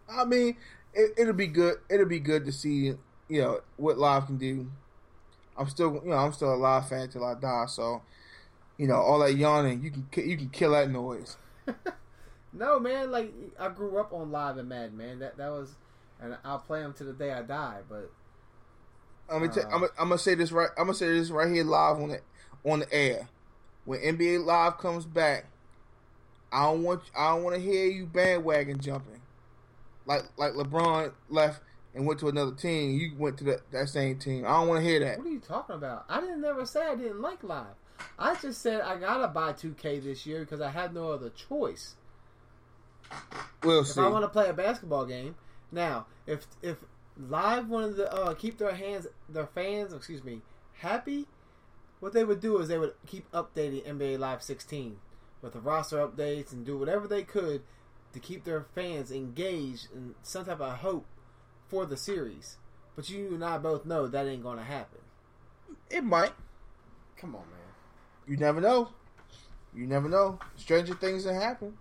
I 0.09 0.25
mean, 0.25 0.57
it, 0.93 1.11
it'll 1.17 1.33
be 1.33 1.47
good. 1.47 1.75
It'll 1.89 2.05
be 2.05 2.19
good 2.19 2.45
to 2.45 2.51
see, 2.51 2.93
you 3.29 3.41
know, 3.41 3.61
what 3.77 3.97
live 3.97 4.27
can 4.27 4.37
do. 4.37 4.71
I'm 5.57 5.69
still, 5.69 6.01
you 6.03 6.09
know, 6.09 6.17
I'm 6.17 6.33
still 6.33 6.53
a 6.53 6.55
live 6.55 6.89
fan 6.89 7.09
till 7.09 7.23
I 7.23 7.33
die. 7.35 7.65
So, 7.67 8.01
you 8.77 8.87
know, 8.87 8.95
all 8.95 9.19
that 9.19 9.35
yawning, 9.35 9.81
you 9.81 9.91
can 9.91 10.29
you 10.29 10.37
can 10.37 10.49
kill 10.49 10.71
that 10.71 10.89
noise. 10.89 11.37
No, 12.57 12.79
man, 12.79 13.11
like, 13.11 13.33
I 13.59 13.67
grew 13.67 13.99
up 13.99 14.13
on 14.13 14.31
Live 14.31 14.57
and 14.57 14.69
Mad, 14.69 14.93
man. 14.93 15.19
That 15.19 15.37
that 15.37 15.49
was, 15.49 15.75
and 16.21 16.37
I'll 16.45 16.59
play 16.59 16.81
them 16.81 16.93
to 16.93 17.03
the 17.03 17.11
day 17.11 17.33
I 17.33 17.41
die, 17.41 17.81
but 17.89 18.11
I'm 19.29 19.45
gonna, 19.45 19.61
Uh. 19.61 19.65
I'm, 19.65 19.71
gonna, 19.81 19.87
I'm 19.99 20.09
gonna 20.09 20.17
say 20.17 20.35
this 20.35 20.51
right. 20.51 20.69
I'm 20.77 20.85
gonna 20.85 20.93
say 20.93 21.07
this 21.07 21.29
right 21.29 21.51
here 21.51 21.65
live 21.65 21.97
on 21.97 22.09
the 22.09 22.21
on 22.63 22.79
the 22.79 22.93
air. 22.93 23.27
When 23.85 23.99
NBA 23.99 24.43
Live 24.45 24.77
comes 24.77 25.05
back, 25.05 25.45
I 26.51 26.63
don't 26.63 26.83
want 26.83 27.03
I 27.17 27.29
don't 27.29 27.43
want 27.43 27.55
to 27.55 27.61
hear 27.61 27.85
you 27.85 28.05
bandwagon 28.05 28.79
jumping, 28.79 29.21
like 30.05 30.23
like 30.37 30.53
LeBron 30.53 31.11
left 31.29 31.61
and 31.93 32.05
went 32.05 32.19
to 32.19 32.27
another 32.27 32.53
team. 32.53 32.97
You 32.99 33.11
went 33.17 33.37
to 33.39 33.43
that 33.45 33.71
that 33.71 33.89
same 33.89 34.17
team. 34.17 34.45
I 34.45 34.49
don't 34.49 34.67
want 34.67 34.81
to 34.83 34.87
hear 34.87 34.99
that. 34.99 35.17
What 35.19 35.27
are 35.27 35.31
you 35.31 35.39
talking 35.39 35.75
about? 35.75 36.05
I 36.09 36.19
didn't 36.19 36.41
never 36.41 36.65
say 36.65 36.85
I 36.85 36.95
didn't 36.95 37.21
like 37.21 37.43
live. 37.43 37.75
I 38.19 38.35
just 38.35 38.61
said 38.61 38.81
I 38.81 38.97
gotta 38.97 39.27
buy 39.27 39.53
2K 39.53 40.03
this 40.03 40.25
year 40.25 40.41
because 40.41 40.61
I 40.61 40.69
had 40.69 40.93
no 40.93 41.11
other 41.11 41.29
choice. 41.29 41.95
We'll 43.63 43.81
If 43.81 43.87
see. 43.87 44.01
I 44.01 44.07
want 44.07 44.23
to 44.23 44.29
play 44.29 44.49
a 44.49 44.53
basketball 44.53 45.05
game, 45.05 45.35
now 45.71 46.05
if 46.25 46.45
if 46.61 46.77
live 47.17 47.69
wanted 47.69 47.97
to 47.97 48.13
uh, 48.13 48.33
keep 48.33 48.57
their 48.57 48.73
hands 48.75 49.07
their 49.29 49.47
fans, 49.47 49.93
excuse 49.93 50.23
me, 50.23 50.41
happy, 50.73 51.27
what 51.99 52.13
they 52.13 52.23
would 52.23 52.39
do 52.39 52.57
is 52.59 52.67
they 52.67 52.77
would 52.77 52.93
keep 53.05 53.31
updating 53.31 53.85
NBA 53.85 54.19
Live 54.19 54.43
16 54.43 54.97
with 55.41 55.53
the 55.53 55.59
roster 55.59 55.97
updates 55.97 56.51
and 56.51 56.65
do 56.65 56.77
whatever 56.77 57.07
they 57.07 57.23
could 57.23 57.61
to 58.13 58.19
keep 58.19 58.43
their 58.43 58.65
fans 58.73 59.11
engaged 59.11 59.87
and 59.93 60.15
some 60.23 60.45
type 60.45 60.61
of 60.61 60.77
hope 60.77 61.05
for 61.67 61.85
the 61.85 61.97
series. 61.97 62.57
But 62.95 63.09
you 63.09 63.33
and 63.33 63.43
I 63.43 63.57
both 63.57 63.85
know 63.85 64.07
that 64.07 64.27
ain't 64.27 64.43
going 64.43 64.57
to 64.57 64.63
happen. 64.63 64.99
It 65.89 66.03
might. 66.03 66.33
Come 67.17 67.35
on, 67.35 67.41
man. 67.41 67.59
You 68.27 68.37
never 68.37 68.61
know. 68.61 68.89
You 69.75 69.85
never 69.85 70.07
know. 70.07 70.39
Stranger 70.55 70.95
things 70.95 71.25
that 71.25 71.33
happen. 71.33 71.77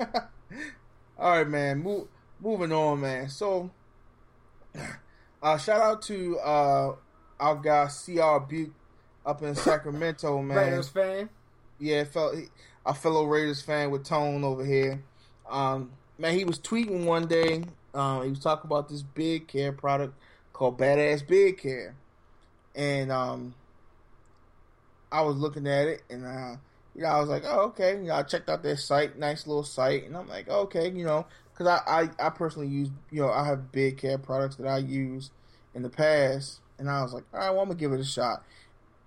Yeah. 0.00 0.06
All 1.18 1.30
right, 1.30 1.48
man. 1.48 1.78
Move, 1.78 2.08
moving 2.40 2.72
on, 2.72 3.00
man. 3.00 3.28
So, 3.28 3.70
uh, 5.42 5.58
shout 5.58 5.80
out 5.80 6.02
to 6.02 6.38
uh, 6.40 6.96
our 7.38 7.56
guy 7.56 7.86
CR 7.86 8.38
Butte 8.38 8.72
up 9.24 9.42
in 9.42 9.54
Sacramento, 9.54 10.40
man. 10.42 10.56
Raiders 10.56 10.88
fan. 10.88 11.28
Yeah, 11.78 12.04
felt 12.04 12.34
a 12.84 12.94
fellow 12.94 13.24
Raiders 13.24 13.60
fan 13.60 13.90
with 13.90 14.04
Tone 14.04 14.44
over 14.44 14.64
here. 14.64 15.02
Um, 15.48 15.92
man, 16.18 16.34
he 16.36 16.44
was 16.44 16.58
tweeting 16.58 17.04
one 17.04 17.26
day. 17.26 17.64
Um, 17.94 18.24
he 18.24 18.30
was 18.30 18.40
talking 18.40 18.68
about 18.68 18.88
this 18.88 19.02
big 19.02 19.48
care 19.48 19.72
product 19.72 20.14
called 20.52 20.78
Badass 20.78 21.26
Beard 21.26 21.58
Care, 21.58 21.94
and 22.74 23.10
um, 23.12 23.54
I 25.10 25.22
was 25.22 25.36
looking 25.36 25.66
at 25.66 25.88
it, 25.88 26.02
and 26.10 26.24
uh, 26.24 26.56
you 26.96 27.02
know, 27.02 27.08
I 27.08 27.20
was 27.20 27.28
like, 27.28 27.42
oh, 27.44 27.66
okay. 27.66 27.96
You 27.96 28.08
know, 28.08 28.14
I 28.14 28.22
checked 28.22 28.48
out 28.48 28.62
their 28.62 28.76
site, 28.76 29.18
nice 29.18 29.46
little 29.46 29.62
site, 29.62 30.04
and 30.04 30.16
I'm 30.16 30.28
like, 30.28 30.48
okay, 30.48 30.90
you 30.90 31.04
know, 31.04 31.26
because 31.52 31.66
I, 31.66 31.80
I, 32.18 32.26
I 32.26 32.30
personally 32.30 32.68
use, 32.68 32.88
you 33.10 33.20
know, 33.20 33.30
I 33.30 33.44
have 33.46 33.70
big 33.70 33.98
care 33.98 34.18
products 34.18 34.56
that 34.56 34.66
I 34.66 34.78
use 34.78 35.30
in 35.74 35.82
the 35.82 35.90
past, 35.90 36.60
and 36.78 36.90
I 36.90 37.02
was 37.02 37.12
like, 37.12 37.24
all 37.32 37.40
right, 37.40 37.50
well, 37.50 37.60
I'm 37.60 37.68
gonna 37.68 37.78
give 37.78 37.92
it 37.92 38.00
a 38.00 38.04
shot. 38.04 38.42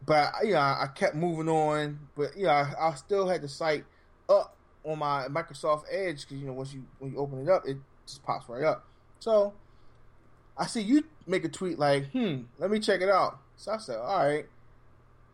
But 0.05 0.33
you 0.43 0.53
know, 0.53 0.59
I 0.59 0.87
kept 0.95 1.15
moving 1.15 1.49
on, 1.49 1.99
but 2.15 2.35
you 2.37 2.43
know, 2.43 2.51
I, 2.51 2.73
I 2.79 2.95
still 2.95 3.27
had 3.27 3.41
the 3.41 3.49
site 3.49 3.85
up 4.27 4.55
on 4.83 4.99
my 4.99 5.27
Microsoft 5.27 5.83
Edge 5.91 6.21
because 6.21 6.37
you 6.37 6.47
know, 6.47 6.53
once 6.53 6.73
you 6.73 6.83
when 6.99 7.11
you 7.11 7.17
open 7.17 7.41
it 7.41 7.49
up, 7.49 7.67
it 7.67 7.77
just 8.05 8.23
pops 8.23 8.47
right 8.49 8.63
up. 8.63 8.85
So 9.19 9.53
I 10.57 10.65
see 10.67 10.81
you 10.81 11.03
make 11.27 11.43
a 11.43 11.49
tweet 11.49 11.77
like, 11.77 12.11
"Hmm, 12.11 12.43
let 12.57 12.71
me 12.71 12.79
check 12.79 13.01
it 13.01 13.09
out." 13.09 13.39
So 13.57 13.73
I 13.73 13.77
said, 13.77 13.97
"All 13.97 14.25
right," 14.25 14.45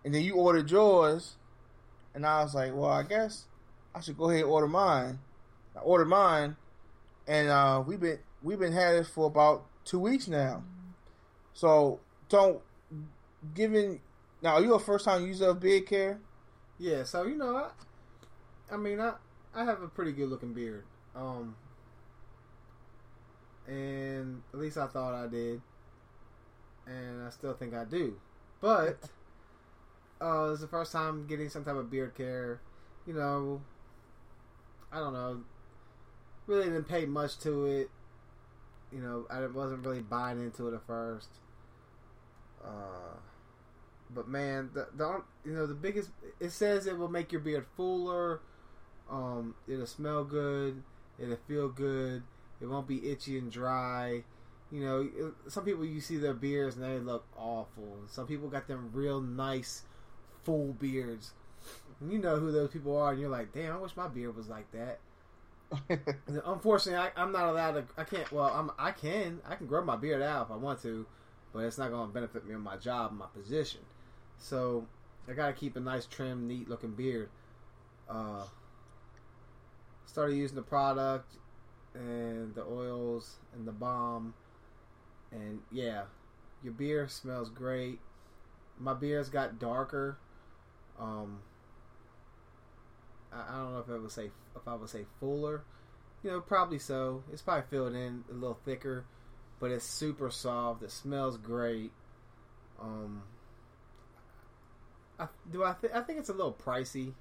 and 0.04 0.14
then 0.14 0.24
you 0.24 0.36
ordered 0.36 0.70
yours, 0.70 1.36
and 2.14 2.26
I 2.26 2.44
was 2.44 2.56
like, 2.56 2.74
"Well, 2.76 2.90
I 2.90 3.04
guess 3.04 3.46
I 3.94 4.02
should 4.02 4.18
go 4.18 4.30
ahead 4.30 4.44
and 4.44 4.52
order 4.52 4.68
mine." 4.68 5.20
I 5.76 5.80
ordered 5.80 6.06
mine, 6.06 6.56
and 7.28 7.50
uh, 7.50 7.84
we've 7.86 8.00
been 8.00 8.20
we've 8.42 8.60
been 8.60 8.74
had 8.74 8.96
it 8.96 9.08
for 9.08 9.28
about 9.28 9.66
two 9.84 10.00
weeks 10.00 10.28
now. 10.28 10.64
So 11.54 12.00
don't 12.30 12.62
given 13.54 14.00
now, 14.42 14.56
are 14.56 14.62
you 14.62 14.74
a 14.74 14.80
first 14.80 15.06
time 15.06 15.26
user 15.26 15.50
of 15.50 15.60
beard 15.60 15.88
care? 15.88 16.20
Yeah, 16.78 17.04
so 17.04 17.24
you 17.24 17.36
know, 17.36 17.56
I, 17.56 17.70
I 18.72 18.78
mean, 18.78 19.00
I 19.00 19.14
I 19.54 19.64
have 19.64 19.82
a 19.82 19.88
pretty 19.88 20.12
good 20.12 20.30
looking 20.30 20.54
beard, 20.54 20.84
um, 21.16 21.56
and 23.68 24.42
at 24.54 24.60
least 24.60 24.78
I 24.78 24.88
thought 24.88 25.14
I 25.14 25.28
did, 25.28 25.62
and 26.86 27.24
I 27.26 27.30
still 27.30 27.54
think 27.54 27.74
I 27.74 27.86
do, 27.86 28.20
but 28.62 29.00
uh, 30.22 30.50
it's 30.52 30.62
the 30.62 30.68
first 30.68 30.92
time 30.92 31.26
getting 31.28 31.50
some 31.50 31.64
type 31.64 31.76
of 31.76 31.90
beard 31.90 32.16
care. 32.16 32.60
You 33.08 33.14
know, 33.14 33.62
I 34.92 35.00
don't 35.00 35.14
know, 35.14 35.42
really 36.48 36.66
didn't 36.66 36.88
pay 36.88 37.06
much 37.06 37.40
to 37.40 37.66
it. 37.66 37.90
You 38.92 39.02
know, 39.02 39.26
I 39.30 39.46
wasn't 39.48 39.86
really 39.86 40.02
buying 40.02 40.40
into 40.40 40.68
it 40.68 40.74
at 40.74 40.86
first. 40.86 41.30
Uh, 42.66 43.18
but 44.14 44.28
man, 44.28 44.70
the, 44.74 44.88
the 44.96 45.24
you 45.46 45.54
know 45.54 45.66
the 45.66 45.74
biggest 45.74 46.10
it 46.40 46.52
says 46.52 46.88
it 46.88 46.98
will 46.98 47.10
make 47.10 47.32
your 47.32 47.42
beard 47.42 47.66
fuller. 47.76 48.42
Um, 49.10 49.56
it'll 49.68 49.86
smell 49.86 50.24
good. 50.24 50.82
It'll 51.20 51.38
feel 51.48 51.70
good. 51.70 52.24
It 52.62 52.68
won't 52.68 52.88
be 52.88 53.10
itchy 53.10 53.38
and 53.38 53.52
dry. 53.52 54.24
You 54.72 54.84
know, 54.84 55.02
it, 55.02 55.52
some 55.52 55.64
people 55.64 55.86
you 55.86 56.02
see 56.02 56.18
their 56.18 56.34
beards 56.34 56.76
and 56.76 56.84
they 56.84 56.98
look 56.98 57.26
awful. 57.38 58.00
Some 58.08 58.26
people 58.26 58.50
got 58.50 58.68
them 58.68 58.90
real 58.94 59.22
nice, 59.22 59.84
full 60.44 60.74
beards. 60.74 61.34
And 62.00 62.12
you 62.12 62.20
know 62.20 62.38
who 62.38 62.52
those 62.52 62.72
people 62.72 62.98
are, 62.98 63.12
and 63.12 63.20
you're 63.20 63.30
like, 63.30 63.54
damn, 63.54 63.74
I 63.74 63.78
wish 63.78 63.96
my 63.96 64.08
beard 64.08 64.36
was 64.36 64.50
like 64.50 64.66
that. 64.72 65.00
Unfortunately, 66.46 67.00
I, 67.00 67.22
I'm 67.22 67.32
not 67.32 67.50
allowed 67.50 67.72
to. 67.74 67.86
I 67.98 68.04
can't. 68.04 68.32
Well, 68.32 68.46
I'm. 68.46 68.72
I 68.78 68.92
can. 68.92 69.42
I 69.48 69.56
can 69.56 69.68
grow 69.68 69.84
my 69.84 69.96
beard 69.96 70.22
out 70.22 70.48
if 70.48 70.52
I 70.52 70.58
want 70.58 70.82
to, 70.84 71.06
but 71.56 71.64
it's 71.64 71.78
not 71.78 71.90
going 71.90 72.06
to 72.06 72.14
benefit 72.14 72.46
me 72.46 72.54
in 72.54 72.60
my 72.60 72.76
job, 72.76 73.14
my 73.14 73.28
position. 73.34 73.80
So 74.38 74.86
I 75.28 75.32
gotta 75.32 75.54
keep 75.54 75.78
a 75.78 75.80
nice, 75.80 76.06
trim, 76.06 76.50
neat 76.50 76.68
looking 76.68 76.92
beard. 76.92 77.30
Uh, 78.10 78.44
started 80.06 80.36
using 80.36 80.58
the 80.58 80.62
product 80.62 81.38
and 81.94 82.54
the 82.56 82.64
oils 82.64 83.38
and 83.56 83.66
the 83.66 83.72
balm, 83.72 84.34
and 85.32 85.62
yeah, 85.72 86.04
your 86.62 86.74
beard 86.74 87.10
smells 87.10 87.50
great. 87.50 88.00
My 88.78 88.94
beard's 88.94 89.30
got 89.30 89.58
darker. 89.58 90.18
Um, 91.00 91.40
I, 93.32 93.38
I 93.50 93.58
don't 93.60 93.74
know 93.74 93.80
if 93.80 93.90
I 93.90 93.98
would 93.98 94.12
say 94.12 94.30
if 94.56 94.68
I 94.68 94.76
would 94.76 94.90
say 94.90 95.06
fuller. 95.22 95.64
You 96.22 96.32
know, 96.32 96.42
probably 96.42 96.80
so. 96.80 97.24
It's 97.32 97.42
probably 97.42 97.64
filled 97.70 97.96
in 97.96 98.26
a 98.30 98.34
little 98.34 98.60
thicker, 98.66 99.06
but 99.60 99.72
it's 99.72 99.86
super 99.86 100.30
soft. 100.30 100.84
It 100.84 100.92
smells 100.92 101.38
great. 101.38 101.92
Um, 102.82 103.24
I, 105.20 105.28
do 105.52 105.64
I? 105.64 105.74
Th- 105.80 105.94
I 105.94 106.02
think 106.02 106.20
it's 106.20 106.30
a 106.30 106.34
little 106.34 106.54
pricey, 106.54 107.14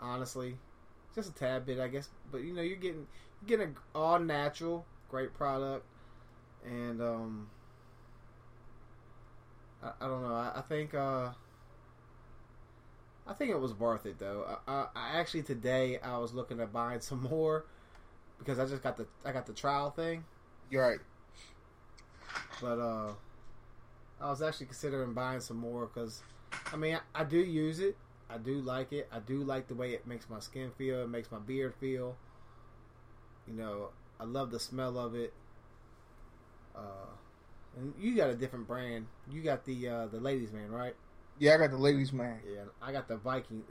honestly, 0.00 0.56
just 1.14 1.30
a 1.30 1.34
tad 1.34 1.66
bit, 1.66 1.78
I 1.80 1.88
guess. 1.88 2.08
But 2.30 2.42
you 2.42 2.52
know, 2.52 2.62
you're 2.62 2.76
getting 2.76 3.06
you're 3.40 3.58
getting 3.58 3.76
all 3.94 4.18
natural, 4.18 4.84
great 5.08 5.32
product, 5.34 5.86
and 6.64 7.00
um, 7.00 7.48
I, 9.82 9.92
I 10.00 10.08
don't 10.08 10.22
know. 10.22 10.34
I, 10.34 10.52
I 10.56 10.60
think 10.62 10.94
uh, 10.94 11.30
I 13.26 13.32
think 13.32 13.50
it 13.50 13.60
was 13.60 13.72
worth 13.74 14.06
it 14.06 14.18
though. 14.18 14.58
I, 14.66 14.86
I 14.94 15.18
actually 15.18 15.42
today 15.42 15.98
I 15.98 16.18
was 16.18 16.34
looking 16.34 16.60
at 16.60 16.72
buying 16.72 17.00
some 17.02 17.22
more 17.22 17.64
because 18.38 18.58
I 18.58 18.66
just 18.66 18.82
got 18.82 18.96
the 18.96 19.06
I 19.24 19.32
got 19.32 19.46
the 19.46 19.52
trial 19.54 19.90
thing. 19.90 20.24
You're 20.70 20.88
right. 20.88 20.98
But 22.62 22.78
uh, 22.78 23.12
I 24.20 24.30
was 24.30 24.40
actually 24.40 24.66
considering 24.66 25.12
buying 25.12 25.40
some 25.40 25.56
more 25.56 25.90
because 25.92 26.22
I 26.72 26.76
mean, 26.76 26.94
I, 26.94 27.22
I, 27.22 27.24
do 27.24 27.38
use 27.38 27.80
it. 27.80 27.96
I 28.30 28.38
do 28.38 28.60
like 28.60 28.92
it. 28.92 29.08
I 29.12 29.18
do 29.18 29.42
like 29.42 29.66
the 29.66 29.74
way 29.74 29.92
it 29.92 30.06
makes 30.06 30.30
my 30.30 30.38
skin 30.38 30.70
feel. 30.78 31.02
It 31.02 31.08
makes 31.08 31.30
my 31.32 31.38
beard 31.38 31.74
feel. 31.80 32.16
You 33.48 33.54
know, 33.54 33.88
I 34.20 34.24
love 34.24 34.52
the 34.52 34.60
smell 34.60 34.96
of 34.96 35.16
it. 35.16 35.32
Uh, 36.76 37.10
and 37.76 37.92
you 37.98 38.14
got 38.14 38.30
a 38.30 38.34
different 38.34 38.68
brand. 38.68 39.06
You 39.30 39.42
got 39.42 39.64
the 39.64 39.88
uh, 39.88 40.06
the 40.06 40.20
ladies 40.20 40.52
man, 40.52 40.70
right? 40.70 40.94
Yeah, 41.38 41.54
I 41.54 41.58
got 41.58 41.70
the 41.70 41.78
ladies 41.78 42.12
man. 42.12 42.38
Yeah, 42.48 42.64
I 42.80 42.92
got 42.92 43.08
the 43.08 43.16
Viking. 43.16 43.64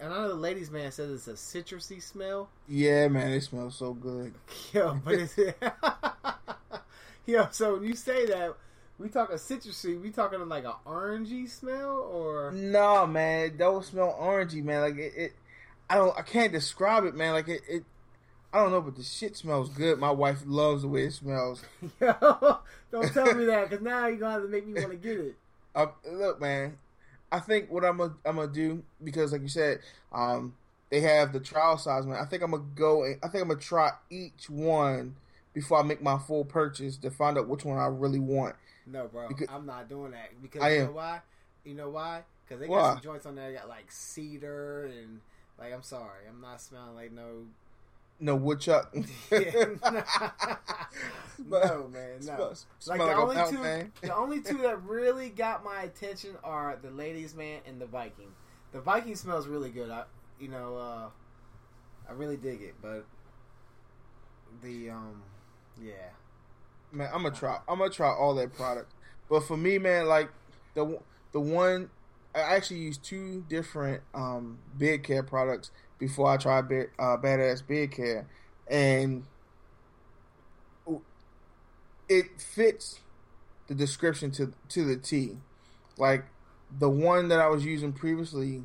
And 0.00 0.12
I 0.12 0.16
know 0.16 0.28
the 0.28 0.34
ladies 0.34 0.70
man 0.70 0.92
says 0.92 1.10
it's 1.10 1.26
a 1.26 1.32
citrusy 1.32 2.00
smell. 2.00 2.48
Yeah, 2.68 3.08
man, 3.08 3.32
it 3.32 3.40
smells 3.40 3.74
so 3.74 3.94
good. 3.94 4.34
Yo, 4.72 5.00
but 5.04 5.14
it's 5.14 5.34
yo. 7.32 7.46
So 7.50 7.74
when 7.74 7.84
you 7.84 7.94
say 7.94 8.26
that 8.26 8.54
we 8.98 9.08
talking 9.08 9.36
citrusy. 9.36 10.00
We 10.00 10.10
talking 10.10 10.40
like 10.48 10.64
an 10.64 10.72
orangey 10.86 11.48
smell, 11.48 12.08
or 12.10 12.50
no, 12.52 13.06
man? 13.06 13.46
It 13.46 13.58
don't 13.58 13.84
smell 13.84 14.16
orangey, 14.20 14.64
man. 14.64 14.80
Like 14.80 14.96
it, 14.96 15.12
it, 15.16 15.32
I 15.88 15.96
don't. 15.96 16.18
I 16.18 16.22
can't 16.22 16.52
describe 16.52 17.04
it, 17.04 17.14
man. 17.14 17.34
Like 17.34 17.48
it, 17.48 17.60
it 17.68 17.84
I 18.52 18.58
don't 18.58 18.72
know, 18.72 18.80
but 18.80 18.96
the 18.96 19.02
shit 19.02 19.36
smells 19.36 19.68
good. 19.68 19.98
My 19.98 20.10
wife 20.10 20.42
loves 20.46 20.82
the 20.82 20.88
way 20.88 21.04
it 21.04 21.12
smells. 21.12 21.62
Yo, 22.00 22.58
don't 22.90 23.12
tell 23.12 23.34
me 23.34 23.44
that, 23.44 23.68
because 23.68 23.84
now 23.84 24.06
you're 24.06 24.16
gonna 24.16 24.32
have 24.32 24.42
to 24.42 24.48
make 24.48 24.66
me 24.66 24.80
want 24.80 24.90
to 24.90 24.96
get 24.96 25.18
it. 25.18 25.36
Uh, 25.74 25.86
look, 26.10 26.40
man. 26.40 26.78
I 27.30 27.40
think 27.40 27.70
what 27.70 27.84
I'm 27.84 27.98
gonna 27.98 28.14
I'm 28.24 28.36
gonna 28.36 28.50
do 28.50 28.82
because, 29.04 29.32
like 29.32 29.42
you 29.42 29.48
said, 29.48 29.80
um, 30.12 30.56
they 30.90 31.02
have 31.02 31.32
the 31.32 31.40
trial 31.40 31.76
size, 31.76 32.06
man. 32.06 32.16
I 32.16 32.24
think 32.24 32.42
I'm 32.42 32.50
gonna 32.50 32.64
go. 32.74 33.04
And, 33.04 33.18
I 33.22 33.28
think 33.28 33.42
I'm 33.42 33.48
gonna 33.48 33.60
try 33.60 33.90
each 34.10 34.48
one 34.48 35.14
before 35.58 35.80
I 35.80 35.82
make 35.82 36.00
my 36.00 36.16
full 36.18 36.44
purchase 36.44 36.96
to 36.98 37.10
find 37.10 37.36
out 37.36 37.48
which 37.48 37.64
one 37.64 37.78
I 37.78 37.86
really 37.86 38.20
want. 38.20 38.54
No, 38.86 39.08
bro, 39.08 39.26
because 39.26 39.48
I'm 39.50 39.66
not 39.66 39.88
doing 39.88 40.12
that 40.12 40.40
because 40.40 40.62
I 40.62 40.74
you 40.74 40.80
am. 40.82 40.86
know 40.86 40.92
why? 40.92 41.20
You 41.64 41.74
know 41.74 41.90
why? 41.90 42.22
Because 42.46 42.60
they 42.60 42.68
got 42.68 42.74
why? 42.74 42.92
some 42.92 43.02
joints 43.02 43.26
on 43.26 43.34
there 43.34 43.50
that 43.50 43.62
got 43.62 43.68
like 43.68 43.90
cedar 43.90 44.84
and 44.84 45.18
like 45.58 45.74
I'm 45.74 45.82
sorry, 45.82 46.28
I'm 46.28 46.40
not 46.40 46.60
smelling 46.60 46.94
like 46.94 47.10
no 47.10 47.46
no 48.20 48.36
woodchuck. 48.36 48.94
no 48.94 49.02
man, 51.88 52.20
no. 52.22 52.52
like 52.86 52.98
the 53.00 53.16
only 53.16 53.50
two, 53.50 53.58
man. 53.58 53.92
the 54.00 54.14
only 54.14 54.40
two 54.40 54.58
that 54.58 54.80
really 54.84 55.28
got 55.28 55.64
my 55.64 55.82
attention 55.82 56.36
are 56.44 56.78
the 56.80 56.90
ladies 56.92 57.34
man 57.34 57.62
and 57.66 57.80
the 57.80 57.86
Viking. 57.86 58.30
The 58.70 58.80
Viking 58.80 59.16
smells 59.16 59.48
really 59.48 59.70
good. 59.70 59.90
I, 59.90 60.04
you 60.38 60.46
know, 60.46 60.76
uh, 60.76 61.08
I 62.08 62.12
really 62.12 62.36
dig 62.36 62.62
it, 62.62 62.76
but 62.80 63.04
the 64.62 64.90
um, 64.90 65.22
yeah, 65.80 65.92
Man, 66.92 67.10
I'm 67.12 67.22
gonna 67.22 67.34
try. 67.34 67.58
I'm 67.68 67.78
gonna 67.78 67.90
try 67.90 68.08
all 68.08 68.34
that 68.36 68.54
product. 68.54 68.92
But 69.28 69.40
for 69.40 69.56
me, 69.56 69.78
man, 69.78 70.06
like 70.06 70.30
the 70.74 70.98
the 71.32 71.40
one 71.40 71.90
I 72.34 72.40
actually 72.40 72.80
used 72.80 73.02
two 73.04 73.44
different 73.48 74.02
um, 74.14 74.58
beard 74.76 75.04
care 75.04 75.22
products 75.22 75.70
before 75.98 76.30
I 76.30 76.36
tried 76.36 76.64
uh, 76.64 77.16
Badass 77.18 77.66
Beard 77.66 77.92
Care, 77.92 78.26
and 78.68 79.24
it 82.08 82.40
fits 82.40 83.00
the 83.66 83.74
description 83.74 84.30
to 84.32 84.52
to 84.70 84.84
the 84.84 84.96
T. 84.96 85.36
Like 85.98 86.24
the 86.78 86.88
one 86.88 87.28
that 87.28 87.40
I 87.40 87.48
was 87.48 87.64
using 87.64 87.92
previously, 87.92 88.62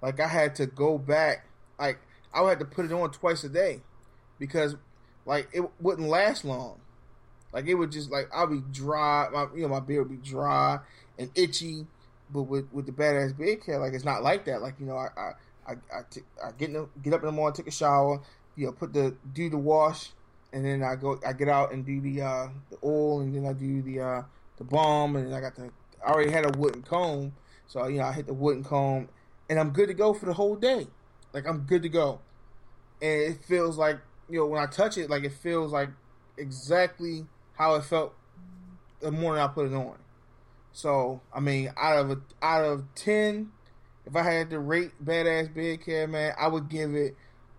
like 0.00 0.20
I 0.20 0.28
had 0.28 0.54
to 0.56 0.66
go 0.66 0.98
back, 0.98 1.46
like 1.78 1.98
I 2.32 2.40
would 2.40 2.50
have 2.50 2.58
to 2.60 2.64
put 2.64 2.86
it 2.86 2.92
on 2.92 3.10
twice 3.10 3.44
a 3.44 3.48
day 3.48 3.80
because 4.38 4.76
like 5.26 5.48
it 5.52 5.62
wouldn't 5.80 6.08
last 6.08 6.44
long. 6.44 6.80
Like 7.52 7.66
it 7.66 7.74
would 7.74 7.92
just 7.92 8.10
like 8.10 8.28
I'll 8.32 8.46
be 8.46 8.62
dry, 8.72 9.28
my 9.32 9.46
you 9.54 9.62
know 9.62 9.68
my 9.68 9.80
beard 9.80 10.08
would 10.08 10.22
be 10.22 10.28
dry 10.28 10.78
and 11.18 11.30
itchy. 11.34 11.86
But 12.32 12.42
with 12.42 12.72
with 12.72 12.86
the 12.86 12.92
badass 12.92 13.36
beard 13.36 13.64
care, 13.64 13.78
like 13.78 13.92
it's 13.92 14.04
not 14.04 14.22
like 14.22 14.46
that. 14.46 14.62
Like 14.62 14.74
you 14.80 14.86
know, 14.86 14.96
I 14.96 15.08
I 15.16 15.32
I, 15.66 15.72
I, 15.72 16.00
t- 16.08 16.22
I 16.42 16.50
get 16.52 16.70
in 16.70 16.88
get 17.02 17.12
up 17.12 17.20
in 17.20 17.26
the 17.26 17.32
morning, 17.32 17.54
take 17.54 17.66
a 17.66 17.72
shower, 17.72 18.20
you 18.56 18.66
know, 18.66 18.72
put 18.72 18.92
the 18.92 19.16
do 19.32 19.50
the 19.50 19.58
wash, 19.58 20.10
and 20.52 20.64
then 20.64 20.82
I 20.82 20.96
go 20.96 21.18
I 21.26 21.32
get 21.32 21.48
out 21.48 21.72
and 21.72 21.84
do 21.84 22.00
the 22.00 22.22
uh 22.22 22.48
the 22.70 22.78
oil, 22.84 23.20
and 23.20 23.34
then 23.34 23.46
I 23.46 23.52
do 23.52 23.82
the 23.82 24.00
uh 24.00 24.22
the 24.58 24.64
balm, 24.64 25.16
and 25.16 25.26
then 25.26 25.34
I 25.34 25.40
got 25.40 25.54
the 25.54 25.70
I 26.04 26.10
already 26.10 26.30
had 26.30 26.44
a 26.44 26.58
wooden 26.58 26.82
comb, 26.82 27.32
so 27.66 27.86
you 27.86 27.98
know 27.98 28.04
I 28.04 28.12
hit 28.12 28.26
the 28.26 28.34
wooden 28.34 28.64
comb, 28.64 29.08
and 29.48 29.58
I'm 29.58 29.70
good 29.70 29.88
to 29.88 29.94
go 29.94 30.14
for 30.14 30.26
the 30.26 30.34
whole 30.34 30.56
day. 30.56 30.86
Like 31.32 31.46
I'm 31.46 31.60
good 31.60 31.82
to 31.82 31.88
go, 31.88 32.20
and 33.00 33.22
it 33.22 33.44
feels 33.44 33.76
like 33.76 33.98
you 34.28 34.40
know 34.40 34.46
when 34.46 34.62
I 34.62 34.66
touch 34.66 34.98
it, 34.98 35.10
like 35.10 35.24
it 35.24 35.32
feels 35.32 35.72
like 35.72 35.90
exactly 36.36 37.26
how 37.54 37.74
it 37.76 37.84
felt 37.84 38.14
the 39.00 39.10
morning 39.10 39.42
I 39.42 39.48
put 39.48 39.66
it 39.66 39.74
on. 39.74 39.96
So 40.72 41.20
I 41.32 41.40
mean, 41.40 41.72
out 41.76 41.98
of 41.98 42.10
a, 42.10 42.20
out 42.42 42.64
of 42.64 42.84
ten, 42.94 43.50
if 44.04 44.14
I 44.14 44.22
had 44.22 44.50
to 44.50 44.58
rate 44.58 44.92
Badass 45.04 45.52
Beard 45.54 45.84
Care, 45.84 46.06
man, 46.06 46.34
I 46.38 46.48
would 46.48 46.68
give 46.68 46.94
it. 46.94 47.16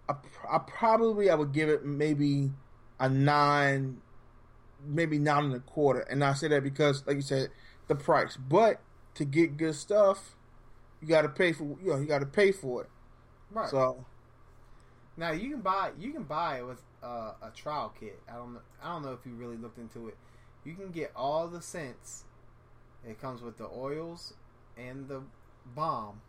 A, 0.10 0.16
I 0.50 0.60
probably 0.60 1.30
I 1.30 1.36
would 1.36 1.52
give 1.52 1.70
it 1.70 1.86
maybe 1.86 2.52
a 3.00 3.10
nine, 3.10 3.98
maybe 4.86 5.20
nine 5.20 5.46
and 5.46 5.56
a 5.56 5.60
quarter. 5.60 6.02
And 6.02 6.24
I 6.24 6.34
say 6.34 6.48
that 6.50 6.64
because, 6.64 7.04
like 7.06 7.18
you 7.18 7.22
said, 7.22 7.50
the 7.88 7.96
price. 7.96 8.38
But 8.38 8.80
to 9.16 9.26
get 9.26 9.58
good 9.58 9.76
stuff, 9.76 10.36
you 11.02 11.08
got 11.08 11.24
to 11.24 11.30
pay 11.30 11.52
for. 11.52 11.64
You 11.64 11.92
know, 11.92 11.98
you 11.98 12.06
got 12.06 12.20
to 12.20 12.26
pay 12.26 12.52
for 12.52 12.84
it. 12.84 12.90
Right. 13.52 13.70
So 13.70 14.06
now 15.18 15.32
you 15.32 15.50
can 15.50 15.62
buy 15.62 15.92
you 16.00 16.12
can 16.12 16.24
buy 16.24 16.60
it 16.60 16.66
with 16.66 16.82
uh, 17.04 17.34
a 17.42 17.50
trial 17.56 17.94
kit. 18.00 18.20
I 18.32 18.36
don't 18.36 18.54
know. 18.54 18.62
I 18.82 18.94
don't 18.94 19.04
know 19.04 19.14
if 19.14 19.26
you 19.26 19.34
really 19.34 19.58
looked 19.58 19.80
into 19.80 20.08
it. 20.08 20.18
You 20.64 20.76
can 20.76 20.92
get 20.92 21.12
all 21.16 21.48
the 21.48 21.62
scents. 21.62 22.24
It 23.08 23.20
comes 23.20 23.42
with 23.42 23.58
the 23.58 23.68
oils 23.68 24.34
and 24.78 25.08
the 25.08 25.22
balm, 25.76 26.22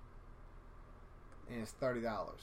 and 1.50 1.62
it's 1.62 1.72
thirty 1.72 2.00
dollars. 2.00 2.40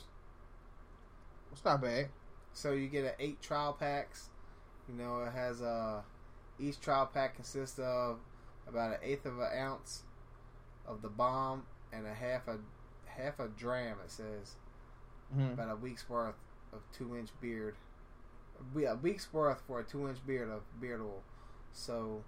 it's 1.51 1.65
not 1.65 1.81
bad. 1.81 2.09
So 2.53 2.71
you 2.71 2.87
get 2.87 3.05
a 3.05 3.13
eight 3.19 3.41
trial 3.41 3.73
packs. 3.73 4.29
You 4.87 4.95
know, 4.95 5.23
it 5.23 5.33
has 5.33 5.61
a 5.61 6.03
each 6.59 6.79
trial 6.79 7.09
pack 7.11 7.35
consists 7.35 7.79
of 7.79 8.19
about 8.67 8.91
an 8.91 8.97
eighth 9.03 9.25
of 9.25 9.39
an 9.39 9.49
ounce 9.57 10.03
of 10.87 11.01
the 11.01 11.09
balm 11.09 11.63
and 11.91 12.05
a 12.05 12.13
half 12.13 12.47
a 12.47 12.57
half 13.05 13.39
a 13.39 13.47
dram. 13.47 13.97
It 14.03 14.11
says 14.11 14.55
Mhm. 15.33 15.53
about 15.53 15.69
a 15.71 15.75
week's 15.75 16.07
worth 16.09 16.35
of 16.73 16.81
two 16.91 17.15
inch 17.15 17.29
beard. 17.41 17.75
A 18.85 18.95
week's 18.95 19.31
worth 19.33 19.61
for 19.67 19.79
a 19.79 19.83
two 19.83 20.07
inch 20.07 20.25
beard 20.25 20.49
of 20.49 20.61
beard 20.79 21.01
oil. 21.01 21.23
So, 21.71 22.23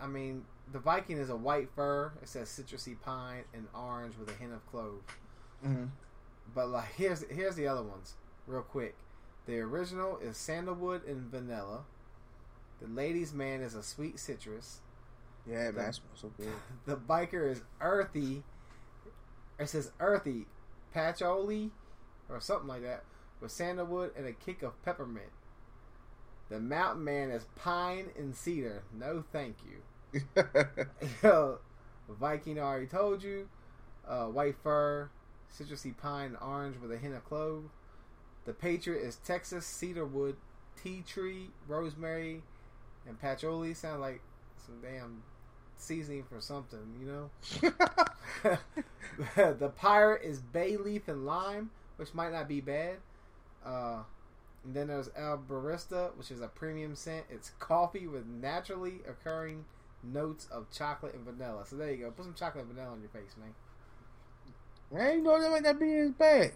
I 0.00 0.06
mean, 0.06 0.46
the 0.70 0.78
Viking 0.78 1.16
is 1.18 1.30
a 1.30 1.36
white 1.36 1.70
fir. 1.74 2.12
It 2.22 2.28
says 2.28 2.48
citrusy 2.48 3.00
pine 3.00 3.44
and 3.52 3.68
orange 3.74 4.16
with 4.16 4.28
a 4.30 4.34
hint 4.34 4.52
of 4.52 4.64
clove. 4.66 5.02
hmm 5.62 5.86
But 6.54 6.68
like, 6.68 6.92
here's 6.94 7.22
here's 7.28 7.56
the 7.56 7.66
other 7.66 7.82
ones, 7.82 8.16
real 8.46 8.62
quick. 8.62 8.96
The 9.46 9.58
original 9.60 10.18
is 10.18 10.36
sandalwood 10.36 11.04
and 11.04 11.30
vanilla. 11.30 11.84
The 12.80 12.86
ladies' 12.88 13.32
man 13.34 13.60
is 13.62 13.74
a 13.74 13.82
sweet 13.82 14.18
citrus. 14.18 14.80
Yeah, 15.46 15.70
man, 15.72 15.92
smells 15.92 16.20
so 16.20 16.28
good. 16.36 16.52
The 16.86 16.96
biker 16.96 17.50
is 17.50 17.62
earthy. 17.80 18.44
It 19.58 19.68
says 19.68 19.90
earthy, 20.00 20.46
patchouli, 20.92 21.70
or 22.28 22.40
something 22.40 22.68
like 22.68 22.82
that, 22.82 23.04
with 23.40 23.50
sandalwood 23.50 24.12
and 24.16 24.26
a 24.26 24.32
kick 24.32 24.62
of 24.62 24.80
peppermint. 24.84 25.30
The 26.48 26.60
mountain 26.60 27.04
man 27.04 27.30
is 27.30 27.44
pine 27.56 28.10
and 28.18 28.34
cedar. 28.34 28.82
No, 28.92 29.24
thank 29.32 29.56
you. 29.64 30.22
Yo, 31.22 31.58
Viking 32.08 32.58
already 32.58 32.86
told 32.86 33.22
you. 33.22 33.48
Uh, 34.06 34.26
white 34.26 34.56
fir, 34.62 35.10
citrusy 35.56 35.96
pine, 35.96 36.36
orange 36.40 36.76
with 36.80 36.90
a 36.90 36.98
hint 36.98 37.14
of 37.14 37.24
clove. 37.24 37.64
The 38.46 38.52
Patriot 38.52 39.00
is 39.00 39.16
Texas 39.16 39.64
cedarwood, 39.64 40.36
tea 40.82 41.04
tree, 41.06 41.50
rosemary, 41.68 42.42
and 43.06 43.20
patchouli. 43.20 43.74
Sound 43.74 44.00
like 44.00 44.20
some 44.66 44.80
damn 44.80 45.22
seasoning 45.80 46.24
for 46.24 46.40
something, 46.40 46.80
you 47.00 47.06
know. 47.06 48.58
the 49.58 49.68
Pirate 49.76 50.22
is 50.22 50.40
bay 50.40 50.76
leaf 50.76 51.08
and 51.08 51.26
lime, 51.26 51.70
which 51.96 52.14
might 52.14 52.32
not 52.32 52.48
be 52.48 52.60
bad. 52.60 52.96
Uh, 53.64 54.02
and 54.64 54.74
then 54.74 54.88
there's 54.88 55.10
El 55.16 55.38
Barista, 55.38 56.16
which 56.16 56.30
is 56.30 56.40
a 56.40 56.48
premium 56.48 56.94
scent. 56.94 57.24
It's 57.30 57.50
coffee 57.58 58.06
with 58.06 58.26
naturally 58.26 59.00
occurring 59.08 59.64
notes 60.02 60.48
of 60.50 60.70
chocolate 60.70 61.14
and 61.14 61.24
vanilla. 61.24 61.64
So 61.66 61.76
there 61.76 61.90
you 61.90 62.04
go. 62.04 62.10
Put 62.10 62.24
some 62.24 62.34
chocolate 62.34 62.64
and 62.64 62.74
vanilla 62.74 62.92
on 62.92 63.00
your 63.00 63.10
face, 63.10 63.34
man. 63.38 63.54
man, 64.92 65.18
you 65.18 65.22
know 65.22 65.40
that 65.40 65.50
might 65.50 65.62
not 65.62 65.80
be 65.80 65.92
as 65.94 66.10
bad. 66.12 66.52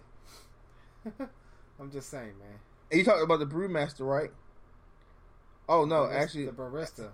I'm 1.81 1.91
just 1.91 2.11
saying, 2.11 2.39
man. 2.39 2.59
And 2.91 2.99
you 2.99 3.05
talking 3.05 3.25
about 3.25 3.39
the 3.39 3.47
brewmaster, 3.47 4.07
right? 4.07 4.31
Oh 5.69 5.85
no, 5.85 6.07
That's 6.07 6.25
actually, 6.25 6.47
the 6.47 6.53
barista. 6.53 7.11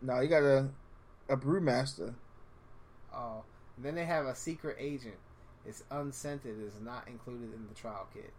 No, 0.00 0.20
you 0.20 0.28
got 0.28 0.42
a 0.42 0.68
a 1.28 1.36
brewmaster. 1.36 2.14
Oh, 3.14 3.44
then 3.76 3.94
they 3.94 4.04
have 4.04 4.26
a 4.26 4.34
secret 4.34 4.76
agent. 4.78 5.16
It's 5.66 5.82
unscented. 5.90 6.56
It's 6.64 6.80
not 6.82 7.06
included 7.08 7.52
in 7.54 7.66
the 7.68 7.74
trial 7.74 8.06
kit. 8.12 8.32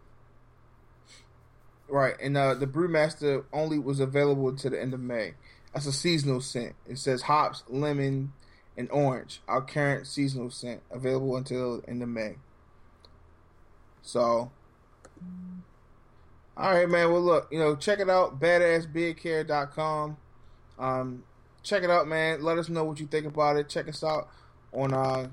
Right, 1.88 2.14
and 2.20 2.36
uh, 2.36 2.54
the 2.54 2.66
brewmaster 2.66 3.44
only 3.52 3.78
was 3.78 4.00
available 4.00 4.54
to 4.56 4.70
the 4.70 4.80
end 4.80 4.94
of 4.94 5.00
May. 5.00 5.34
That's 5.74 5.86
a 5.86 5.92
seasonal 5.92 6.40
scent. 6.40 6.74
It 6.88 6.98
says 6.98 7.22
hops, 7.22 7.64
lemon, 7.68 8.32
and 8.76 8.88
orange. 8.90 9.40
Our 9.48 9.60
current 9.60 10.06
seasonal 10.06 10.50
scent 10.50 10.82
available 10.90 11.36
until 11.36 11.82
end 11.86 12.02
of 12.02 12.08
May. 12.08 12.36
So, 14.02 14.50
all 16.56 16.74
right, 16.74 16.88
man. 16.88 17.12
Well, 17.12 17.22
look, 17.22 17.48
you 17.50 17.58
know, 17.58 17.76
check 17.76 17.98
it 18.00 18.08
out, 18.08 18.40
badassbeardcare.com. 18.40 20.16
Um, 20.78 21.24
check 21.62 21.82
it 21.82 21.90
out, 21.90 22.06
man. 22.08 22.42
Let 22.42 22.58
us 22.58 22.68
know 22.68 22.84
what 22.84 23.00
you 23.00 23.06
think 23.06 23.26
about 23.26 23.56
it. 23.56 23.68
Check 23.68 23.88
us 23.88 24.02
out 24.04 24.28
on 24.72 24.92
uh, 24.94 25.28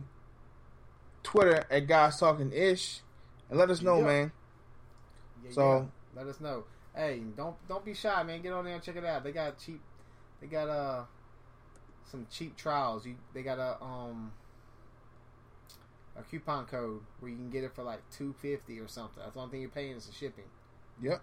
Twitter 1.23 1.65
at 1.69 1.87
Guys 1.87 2.19
Talking 2.19 2.51
Ish, 2.53 3.01
and 3.49 3.57
let 3.59 3.69
us 3.69 3.81
know, 3.81 3.99
Yeah. 3.99 4.05
man. 4.05 4.31
Yeah, 5.45 5.51
So- 5.51 5.77
yeah. 6.15 6.19
let 6.21 6.27
us 6.27 6.39
know. 6.39 6.63
Hey, 6.95 7.19
don't 7.35 7.55
don't 7.67 7.85
be 7.85 7.93
shy, 7.93 8.23
man. 8.23 8.41
Get 8.41 8.53
on 8.53 8.65
there 8.65 8.73
and 8.73 8.81
check 8.83 8.95
it 8.95 9.05
out. 9.05 9.23
They 9.23 9.31
got 9.31 9.57
cheap. 9.59 9.79
They 10.41 10.47
got 10.47 10.67
uh 10.67 11.03
some 12.05 12.25
cheap 12.31 12.55
trials. 12.57 13.05
You 13.05 13.15
they 13.35 13.43
got 13.43 13.59
a 13.59 13.81
um 13.83 14.31
a 16.17 16.23
coupon 16.23 16.65
code 16.65 17.01
where 17.19 17.29
you 17.29 17.37
can 17.37 17.51
get 17.51 17.63
it 17.63 17.75
for 17.75 17.83
like 17.83 17.99
two 18.09 18.33
fifty 18.41 18.79
or 18.79 18.87
something. 18.87 19.21
That's 19.21 19.35
the 19.35 19.39
only 19.39 19.51
thing 19.51 19.61
you're 19.61 19.69
paying 19.69 19.95
is 19.95 20.07
the 20.07 20.13
shipping. 20.13 20.45
Yep. 21.01 21.21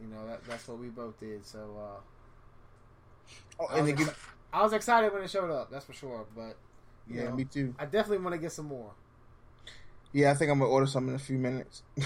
You 0.00 0.06
know 0.06 0.24
that 0.28 0.44
that's 0.44 0.68
what 0.68 0.78
we 0.78 0.88
both 0.88 1.18
did. 1.18 1.44
So 1.44 1.58
uh, 1.80 2.00
Oh, 3.58 3.66
I, 3.66 3.80
was 3.80 3.86
they 3.86 3.92
give, 3.92 4.08
exci- 4.08 4.28
I 4.52 4.62
was 4.62 4.72
excited 4.72 5.12
when 5.12 5.22
it 5.22 5.30
showed 5.30 5.50
up. 5.50 5.70
That's 5.70 5.84
for 5.84 5.92
sure. 5.92 6.26
But 6.34 6.56
yeah, 7.08 7.24
know, 7.24 7.36
me 7.36 7.44
too. 7.44 7.74
I 7.78 7.84
definitely 7.84 8.18
want 8.18 8.34
to 8.34 8.38
get 8.38 8.52
some 8.52 8.66
more. 8.66 8.92
Yeah, 10.12 10.30
I 10.30 10.34
think 10.34 10.50
I'm 10.50 10.58
gonna 10.58 10.70
order 10.70 10.86
some 10.86 11.08
in 11.08 11.14
a 11.14 11.18
few 11.18 11.38
minutes. 11.38 11.82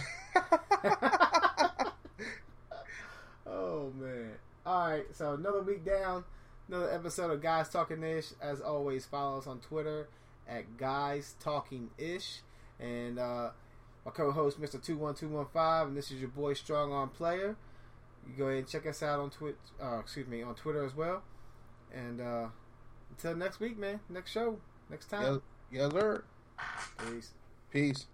oh 3.46 3.92
man! 3.98 4.30
All 4.64 4.88
right, 4.90 5.04
so 5.12 5.34
another 5.34 5.62
week 5.62 5.84
down, 5.84 6.24
another 6.68 6.92
episode 6.92 7.30
of 7.32 7.42
Guys 7.42 7.68
Talking 7.68 8.02
Ish. 8.04 8.26
As 8.40 8.60
always, 8.60 9.04
follow 9.04 9.38
us 9.38 9.46
on 9.46 9.58
Twitter 9.58 10.08
at 10.48 10.76
Guys 10.76 11.34
Talking 11.40 11.90
Ish, 11.98 12.42
and 12.78 13.18
uh, 13.18 13.50
my 14.04 14.12
co-host 14.12 14.60
Mister 14.60 14.78
Two 14.78 14.96
One 14.96 15.14
Two 15.14 15.28
One 15.28 15.46
Five, 15.52 15.88
and 15.88 15.96
this 15.96 16.12
is 16.12 16.20
your 16.20 16.30
boy 16.30 16.54
Strong 16.54 16.92
Arm 16.92 17.08
Player. 17.08 17.56
You 18.28 18.34
go 18.36 18.46
ahead 18.46 18.58
and 18.58 18.68
check 18.68 18.86
us 18.86 19.02
out 19.02 19.20
on 19.20 19.30
Twitch. 19.30 19.56
Uh, 19.82 19.98
excuse 20.00 20.26
me, 20.26 20.42
on 20.42 20.54
Twitter 20.54 20.84
as 20.84 20.94
well. 20.94 21.22
And 21.94 22.20
uh, 22.20 22.48
until 23.10 23.36
next 23.36 23.60
week, 23.60 23.78
man. 23.78 24.00
Next 24.08 24.32
show, 24.32 24.58
next 24.90 25.06
time. 25.06 25.40
yes, 25.70 25.90
yes, 25.92 25.92
sir. 25.92 26.24
Peace. 26.98 27.32
Peace. 27.70 28.06